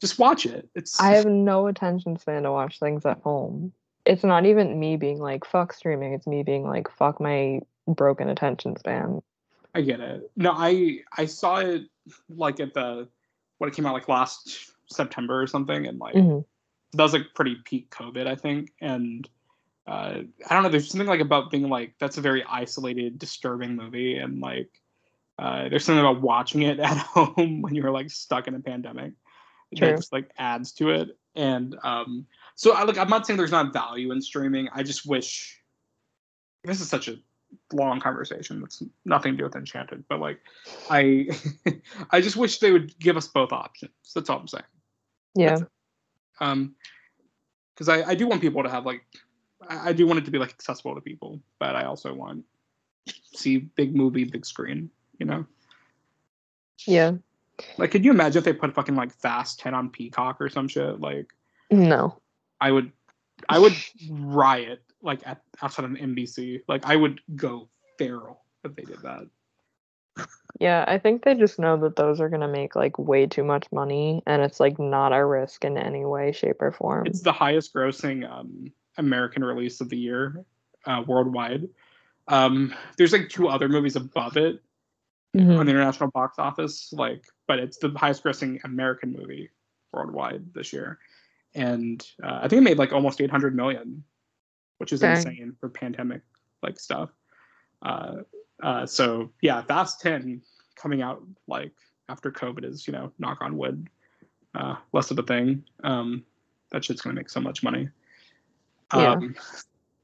[0.00, 0.68] just watch it.
[0.74, 3.72] It's I have no attention span to watch things at home.
[4.04, 6.12] It's not even me being like fuck streaming.
[6.12, 9.22] It's me being like fuck my broken attention span.
[9.74, 10.30] I get it.
[10.36, 11.84] No, I I saw it
[12.28, 13.08] like at the
[13.58, 16.44] when it came out like last September or something, and like Mhm.
[16.92, 18.72] that was like pretty peak COVID, I think.
[18.80, 19.28] And
[19.86, 20.68] uh, I don't know.
[20.68, 24.80] There's something like about being like that's a very isolated, disturbing movie, and like
[25.38, 29.12] uh, there's something about watching it at home when you're like stuck in a pandemic
[29.76, 29.88] True.
[29.88, 31.18] that just like adds to it.
[31.34, 34.68] And um, so I like I'm not saying there's not value in streaming.
[34.72, 35.60] I just wish
[36.62, 37.16] this is such a
[37.72, 40.40] long conversation that's nothing to do with Enchanted, but like
[40.88, 41.28] I
[42.10, 43.92] I just wish they would give us both options.
[44.14, 44.64] That's all I'm saying.
[45.34, 45.58] Yeah.
[46.40, 46.74] Um,
[47.74, 49.04] because I I do want people to have like
[49.68, 52.44] I, I do want it to be like accessible to people, but I also want
[53.34, 54.90] see big movie, big screen.
[55.18, 55.46] You know,
[56.86, 57.12] Yeah.
[57.78, 60.68] like could you imagine if they put fucking like Fast Ten on Peacock or some
[60.68, 61.00] shit?
[61.00, 61.32] Like
[61.70, 62.20] No.
[62.60, 62.92] I would
[63.48, 63.74] I would
[64.10, 66.62] riot like at outside of NBC.
[66.68, 67.68] Like I would go
[67.98, 69.26] feral if they did that.
[70.60, 73.66] Yeah, I think they just know that those are gonna make like way too much
[73.72, 77.06] money and it's like not a risk in any way, shape, or form.
[77.06, 80.44] It's the highest grossing um, American release of the year
[80.86, 81.68] uh, worldwide.
[82.28, 84.60] Um, there's like two other movies above it
[85.36, 85.58] Mhm.
[85.58, 89.50] on the international box office, like, but it's the highest grossing American movie
[89.92, 91.00] worldwide this year,
[91.54, 94.04] and uh, I think it made like almost 800 million,
[94.78, 95.16] which is Dang.
[95.16, 96.22] insane for pandemic
[96.62, 97.10] like stuff.
[97.82, 98.18] Uh,
[98.64, 100.40] uh, so yeah, Fast 10
[100.74, 101.72] coming out like
[102.08, 103.88] after COVID is you know knock on wood,
[104.54, 105.64] uh, less of a thing.
[105.84, 106.24] Um,
[106.72, 107.88] that shit's gonna make so much money.
[108.94, 109.12] Yeah.
[109.12, 109.36] Um,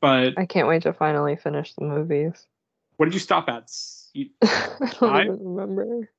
[0.01, 2.47] but I can't wait to finally finish the movies.
[2.97, 3.71] what did you stop at?
[4.13, 5.27] You, I don't Five?
[5.27, 6.11] even remember.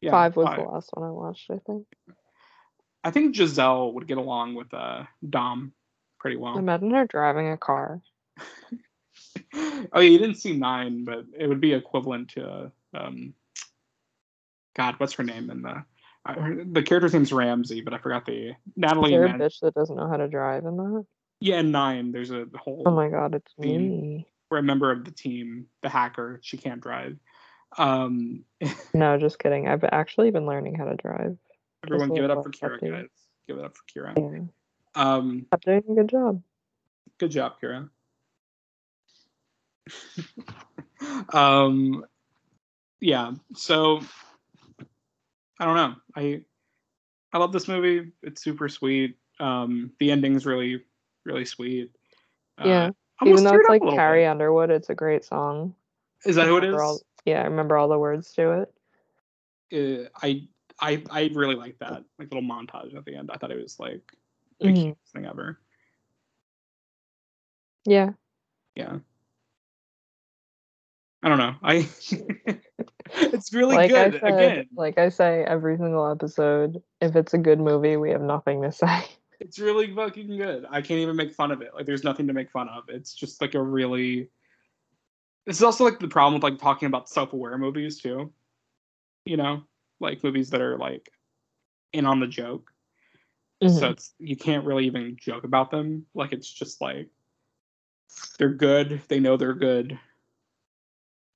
[0.00, 0.58] yeah, five was five.
[0.58, 1.86] the last one I watched, I think.
[3.04, 5.72] I think Giselle would get along with uh, Dom
[6.20, 6.56] pretty well.
[6.58, 8.00] Imagine her driving a car.
[9.92, 13.34] oh yeah, you didn't see nine, but it would be equivalent to um,
[14.74, 15.84] God, what's her name in the
[16.24, 19.10] uh, her- the character's name's Ramsey, but I forgot the Is Natalie.
[19.10, 21.04] there a bitch that doesn't know how to drive in that?
[21.40, 24.26] yeah, in nine, there's a whole Oh my god, it's me.
[24.50, 26.38] we're a member of the team, the hacker.
[26.42, 27.16] She can't drive.
[27.76, 28.44] Um,
[28.94, 29.66] No, just kidding.
[29.68, 31.36] I've actually been learning how to drive.
[31.84, 33.08] everyone, give it up for Kyra, guys.
[33.48, 34.16] Give it up for Kyra.
[34.16, 34.44] Yeah.
[34.94, 36.42] Um, I'm doing a good job.
[37.18, 37.88] good job, Kyra.
[41.32, 42.04] um,
[43.00, 43.32] yeah.
[43.54, 44.00] So
[45.58, 45.94] I don't know.
[46.16, 46.42] I
[47.32, 48.12] I love this movie.
[48.22, 49.16] It's super sweet.
[49.40, 50.84] Um, the ending's really,
[51.24, 51.90] really sweet.
[52.58, 52.90] Uh, Yeah.
[53.24, 54.28] Even though it's like Carrie bit.
[54.28, 55.74] Underwood, it's a great song.
[56.24, 56.74] Is that who it is?
[56.80, 58.74] All- yeah, I remember all the words to it.
[59.72, 60.48] uh, I
[60.80, 63.30] I I really like that like little montage at the end.
[63.32, 64.02] I thought it was like
[64.58, 64.74] the Mhm.
[64.74, 65.60] cutest thing ever.
[67.84, 68.10] Yeah.
[68.74, 68.98] Yeah.
[71.22, 71.54] I don't know.
[71.62, 71.88] I
[73.14, 74.14] it's really like good.
[74.20, 78.20] Said, Again, like I say every single episode, if it's a good movie, we have
[78.22, 79.04] nothing to say.
[79.40, 80.66] it's really fucking good.
[80.70, 81.74] I can't even make fun of it.
[81.74, 82.84] Like there's nothing to make fun of.
[82.88, 84.28] It's just like a really
[85.46, 88.32] This is also like the problem with like talking about self-aware movies too.
[89.24, 89.62] You know,
[90.00, 91.08] like movies that are like
[91.92, 92.70] in on the joke.
[93.62, 93.92] So Mhm.
[93.92, 96.06] it's you can't really even joke about them.
[96.14, 97.08] Like it's just like
[98.38, 99.00] they're good.
[99.06, 99.98] They know they're good.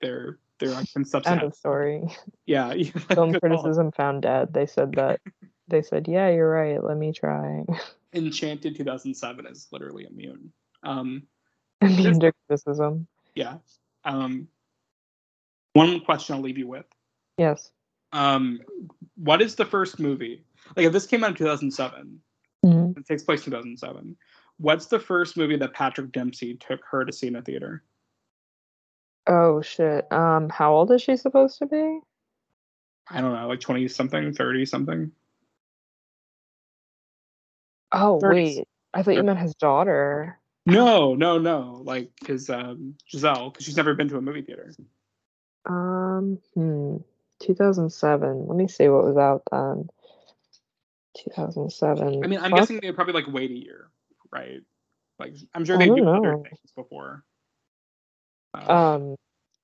[0.01, 1.26] They're they're like concepts.
[1.26, 2.03] End of story.
[2.47, 2.72] Yeah.
[3.14, 4.53] Film criticism found dead.
[4.55, 5.20] They said that.
[5.68, 6.82] They said, "Yeah, you're right.
[6.82, 7.64] Let me try."
[8.14, 10.53] Enchanted 2007 is literally immune.
[10.82, 11.24] Um,
[11.82, 13.07] Immune to criticism.
[13.34, 13.57] yeah.
[14.05, 14.49] Um,
[15.74, 16.86] one question I'll leave you with.
[17.36, 17.70] Yes.
[18.12, 18.61] Um,
[19.16, 20.44] what is the first movie?
[20.76, 22.20] Like if this came out in 2007,
[22.64, 22.97] Mhm.
[22.97, 24.16] it takes place in 2007.
[24.59, 27.82] What's the first movie that Patrick Dempsey took her to see in a theater?
[29.27, 30.11] Oh shit.
[30.12, 32.01] Um, how old is she supposed to be?
[33.09, 35.12] I don't know, like 20 something, 30 something.
[37.93, 38.33] Oh 30s.
[38.33, 40.39] wait, I thought you meant his daughter.
[40.66, 41.81] No, no, no.
[41.85, 44.72] Like his um, Giselle, because she's never been to a movie theater.
[45.64, 46.97] Um, hmm.
[47.41, 48.47] 2007.
[48.47, 49.89] Let me see what was out then.
[51.24, 52.24] 2007.
[52.24, 53.89] I mean, I'm guessing they probably like wait a year,
[54.31, 54.61] right?
[55.18, 57.24] Like I'm sure they don't other things before.
[58.57, 59.16] Um,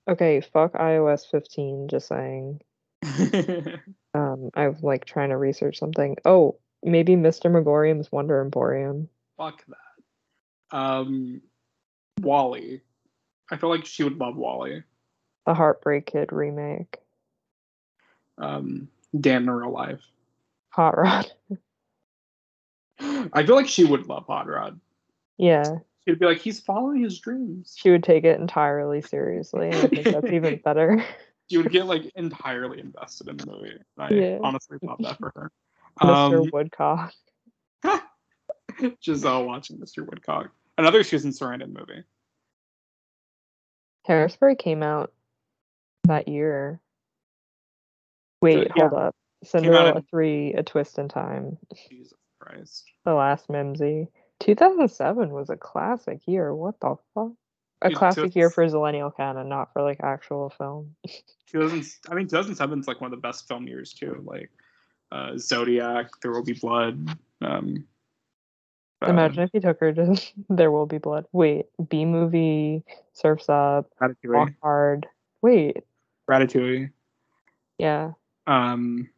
[0.08, 2.60] okay, fuck iOS 15, just saying.
[4.14, 6.16] Um, I'm like trying to research something.
[6.24, 7.50] Oh, maybe Mr.
[7.50, 9.08] Magorium's Wonder Emporium.
[9.38, 10.76] fuck that.
[10.76, 11.40] Um,
[12.20, 12.80] WALL-E.
[13.50, 14.82] I feel like she would love WALL-E.
[15.46, 16.98] The Heartbreak Kid remake.
[18.38, 18.88] Um,
[19.18, 20.00] Dan in real life.
[20.70, 21.30] Hot Rod.
[23.00, 24.78] I feel like she would love Hot Rod.
[25.38, 27.74] Yeah, She'd be like, he's following his dreams.
[27.78, 29.68] she would take it entirely seriously.
[29.68, 31.04] I think that's even better.
[31.50, 33.76] She would get like entirely invested in the movie.
[33.98, 34.38] I Yeah.
[34.42, 35.50] honestly love that for her.
[36.00, 36.42] Mr.
[36.44, 37.12] Um, Woodcock.
[39.04, 40.04] Giselle watching Mr.
[40.06, 40.50] Woodcock.
[40.78, 42.02] Another Susan Sarandon movie.
[44.08, 45.12] Hairspray came out
[46.04, 46.80] that year.
[48.40, 48.88] Wait, yeah.
[48.88, 49.14] hold up.
[49.44, 51.58] Cinderella in- 3, A Twist in Time.
[51.88, 52.84] Jesus Christ.
[53.04, 54.08] The Last Mimsy.
[54.42, 56.54] 2007 was a classic year.
[56.54, 57.32] What the fuck?
[57.82, 60.94] A Dude, classic year 2000 for Zillennial canon, not for like actual film.
[61.48, 64.22] 2000, I mean, 2007 is like one of the best film years too.
[64.24, 64.50] Like
[65.10, 67.08] uh, Zodiac, There Will Be Blood.
[67.40, 67.86] Um,
[69.06, 71.26] Imagine if you took her to There Will Be Blood.
[71.32, 73.90] Wait, Bee Movie, Surfs Up,
[74.24, 75.06] Walk Hard.
[75.40, 75.78] Wait,
[76.30, 76.90] Ratatouille.
[77.78, 78.12] yeah.
[78.46, 79.08] Um,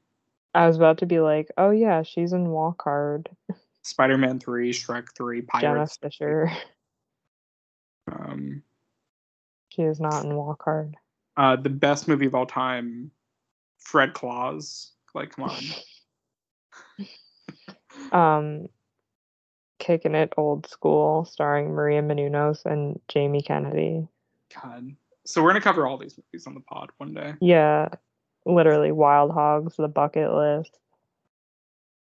[0.54, 3.28] I was about to be like, oh yeah, she's in Walk Hard.
[3.84, 5.98] Spider-Man 3, Shrek 3, Pirates.
[5.98, 6.10] Jenna.
[6.10, 6.50] Fischer.
[8.10, 8.62] Um,
[9.68, 10.96] She is not in Walk Hard.
[11.36, 13.10] uh, the best movie of all time,
[13.78, 14.92] Fred Claus.
[15.14, 15.62] Like, come on.
[18.12, 18.68] Um,
[19.78, 24.06] Kicking It Old School, starring Maria Menounos and Jamie Kennedy.
[24.62, 24.94] God.
[25.24, 27.34] So we're gonna cover all these movies on the pod one day.
[27.40, 27.88] Yeah,
[28.44, 30.78] literally Wild Hogs, The Bucket List.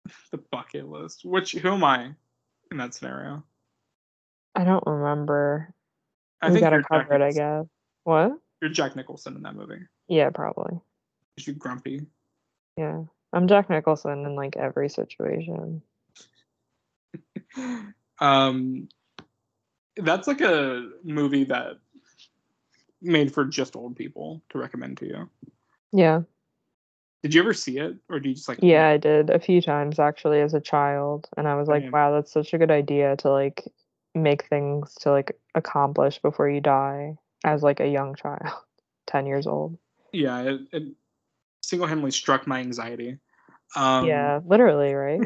[0.32, 1.26] The bucket list.
[1.26, 2.12] Which who am I
[2.72, 3.43] in that scenario?
[4.53, 5.73] I don't remember.
[6.41, 7.65] I we gotta cover it, I guess.
[8.03, 8.34] What?
[8.61, 9.82] You're Jack Nicholson in that movie.
[10.07, 10.80] Yeah, probably.
[11.38, 12.06] Is you grumpy?
[12.77, 13.03] Yeah.
[13.34, 15.82] I'm Jack Nicholson in like every situation.
[18.19, 18.88] um,
[19.98, 21.80] that's like a movie that
[23.02, 25.30] made for just old people to recommend to you.
[25.91, 26.22] Yeah.
[27.26, 28.60] Did you ever see it, or do you just like?
[28.61, 31.27] Yeah, I did a few times actually as a child.
[31.35, 33.64] And I was like, wow, that's such a good idea to like
[34.14, 38.53] make things to like accomplish before you die as like a young child,
[39.07, 39.80] 10 years old.
[40.11, 40.84] Yeah, it, it
[41.64, 43.18] single-handedly struck my anxiety.
[43.76, 45.22] Um, yeah, literally, right?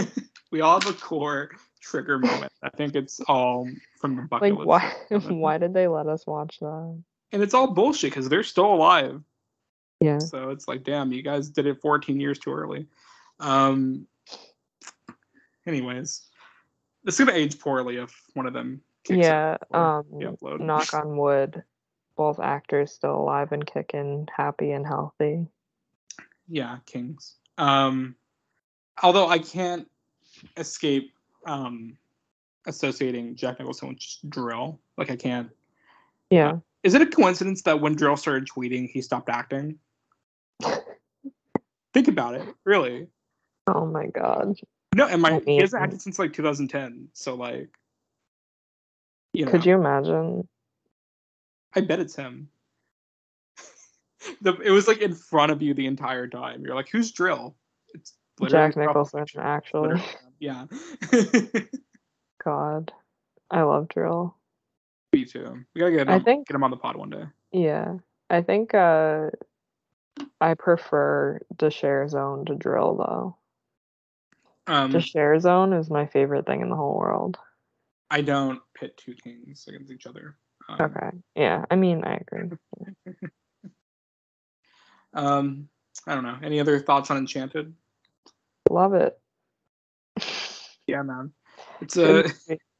[0.50, 2.50] we all have a core trigger moment.
[2.64, 3.68] I think it's all
[4.00, 4.92] from the bucket like why
[5.28, 7.00] why did they let us watch that?
[7.30, 9.22] And it's all bullshit because they're still alive.
[10.00, 10.18] Yeah.
[10.18, 12.86] So it's like, damn, you guys did it 14 years too early.
[13.40, 14.06] Um.
[15.66, 16.28] Anyways,
[17.04, 18.82] this is gonna age poorly if one of them.
[19.04, 20.04] Kicks Yeah, um
[20.60, 21.62] knock on wood.
[22.16, 25.46] Both actors still alive and kicking, happy and healthy.
[26.48, 27.36] Yeah, Kings.
[27.58, 28.14] Um.
[29.02, 29.88] although I can't
[30.56, 31.12] escape
[31.46, 31.96] um,
[32.66, 34.78] associating Jack Nicholson with just dril.
[34.96, 35.50] Like I can't.
[36.30, 36.58] Yeah.
[36.84, 39.78] Is it a coincidence that when dril started tweeting, he stopped acting?
[41.94, 43.08] Think about it, really.
[43.66, 44.54] Oh my god.
[44.94, 47.08] No, and my I he hasn't acted since like 2010.
[47.14, 47.70] So like,
[49.32, 50.46] you know, Could you imagine?
[51.74, 52.50] I bet it's him.
[54.42, 56.64] the, it was like in front of you the entire time.
[56.64, 57.54] You're like, who's dril?
[57.94, 58.12] It's
[58.48, 60.02] Jack Nicholson, actually.
[60.38, 60.66] Yeah.
[62.44, 62.92] God.
[63.50, 64.34] I love dril.
[65.14, 65.64] Me too.
[65.74, 67.24] We gotta get him, I think- get him on the pod one day.
[67.52, 67.98] Yeah.
[68.30, 69.30] I think uh
[70.40, 73.36] I prefer the share zone to dril though.
[74.66, 77.38] Um, The share zone is my favorite thing in the whole world.
[78.10, 80.36] I don't pit two kings against each other.
[80.68, 81.10] Um, Okay.
[81.36, 81.64] Yeah.
[81.70, 82.50] I mean I agree.
[85.16, 85.68] Um,
[86.08, 86.36] I don't know.
[86.42, 87.72] Any other thoughts on Enchanted?
[88.68, 89.16] Love it.
[90.88, 91.32] Yeah, man.
[91.80, 92.32] It's a movie.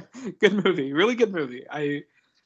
[0.40, 0.92] good movie.
[0.92, 1.64] Really good movie.
[1.70, 2.02] I,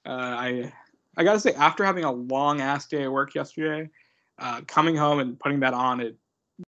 [0.06, 0.72] uh, I,
[1.16, 3.90] I gotta say, after having a long ass day at work yesterday,
[4.38, 6.16] uh, coming home and putting that on, it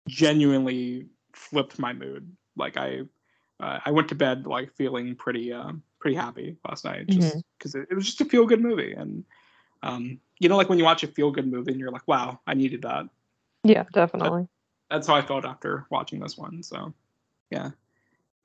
[0.08, 2.32] genuinely flipped my mood.
[2.56, 3.02] Like I,
[3.60, 7.76] uh, I went to bed like feeling pretty, uh, pretty happy last night, just because
[7.76, 9.24] it, it was just a feel good movie, and
[9.84, 12.40] um, you know, like when you watch a feel good movie and you're like, wow,
[12.48, 13.06] I needed that.
[13.64, 14.48] Yeah, definitely.
[14.90, 16.64] That's how I felt after watching this one.
[16.64, 16.94] So,
[17.52, 17.72] yeah,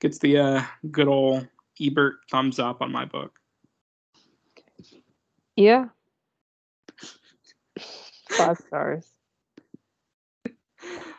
[0.00, 1.48] gets the uh, good old
[1.80, 3.38] Ebert thumbs up on my book.
[5.56, 5.86] Yeah.
[8.30, 9.06] Five stars.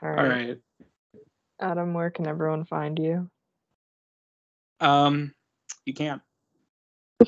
[0.02, 0.20] All right.
[0.20, 0.58] All right.
[1.60, 3.30] Adam, where can everyone find you?
[4.80, 5.34] Um,
[5.86, 6.22] you can't.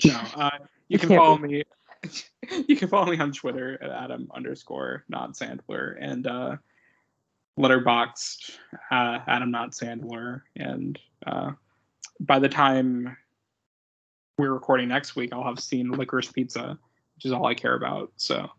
[0.06, 0.20] No.
[0.36, 0.49] Uh,
[0.90, 1.64] you can follow me.
[2.68, 6.58] you can follow me on Twitter at Adam underscore not Sandler and uh,
[7.58, 8.58] Letterboxd
[8.91, 10.41] uh, Adam not Sandler.
[10.56, 11.52] And uh,
[12.19, 13.15] by the time
[14.38, 16.77] we're recording next week, I'll have seen Licorice Pizza,
[17.15, 18.11] which is all I care about.
[18.18, 18.49] So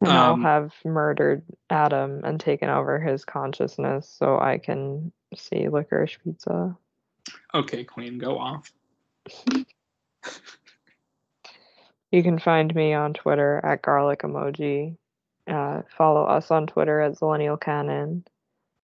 [0.00, 5.68] And I'll Um, have murdered Adam and taken over his consciousness so I can see
[5.68, 6.76] licorice pizza.
[7.54, 8.72] okay, Queen, go off.
[12.10, 14.96] You can find me on Twitter at garlic emoji.
[15.46, 18.24] Uh, follow us on Twitter at Zillennial Canon.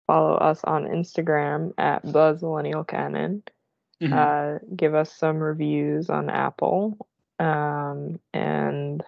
[0.06, 3.42] Follow us on Instagram at the Zillennial Canon.
[4.00, 4.12] Mhm.
[4.12, 7.06] Uh, give us some reviews on Apple.
[7.38, 9.02] Um, and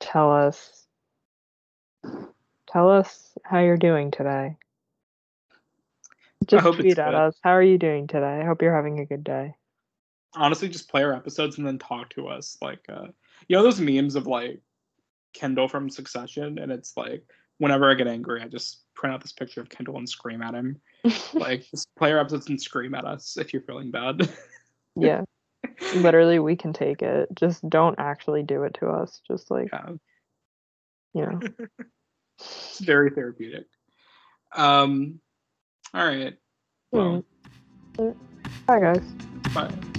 [0.00, 0.86] tell us
[2.70, 4.56] tell us how you're doing today.
[6.46, 7.14] Just tweet at good.
[7.14, 7.36] us.
[7.42, 8.40] How are you doing today?
[8.40, 9.54] I hope you're having a good day.
[10.34, 13.06] honestly just play our episodes and then talk to us like uh
[13.48, 14.60] you know those memes of like
[15.32, 17.24] kendall from succession and it's like
[17.56, 20.54] whenever i get angry i just print out this picture of kendall and scream at
[20.54, 20.78] him
[21.32, 24.28] like just play our episodes and scream at us if you're feeling bad
[24.96, 25.22] yeah.
[25.96, 27.28] Literally, we can take it.
[27.34, 29.20] Just don't actually do it to us.
[29.26, 29.90] Just like, yeah
[31.14, 31.40] you know.
[32.38, 33.66] it's very therapeutic
[34.54, 35.20] um
[35.92, 36.36] all right
[36.92, 37.24] well
[37.98, 38.14] Mm.
[38.66, 39.02] Bye, guys.
[39.52, 39.97] bye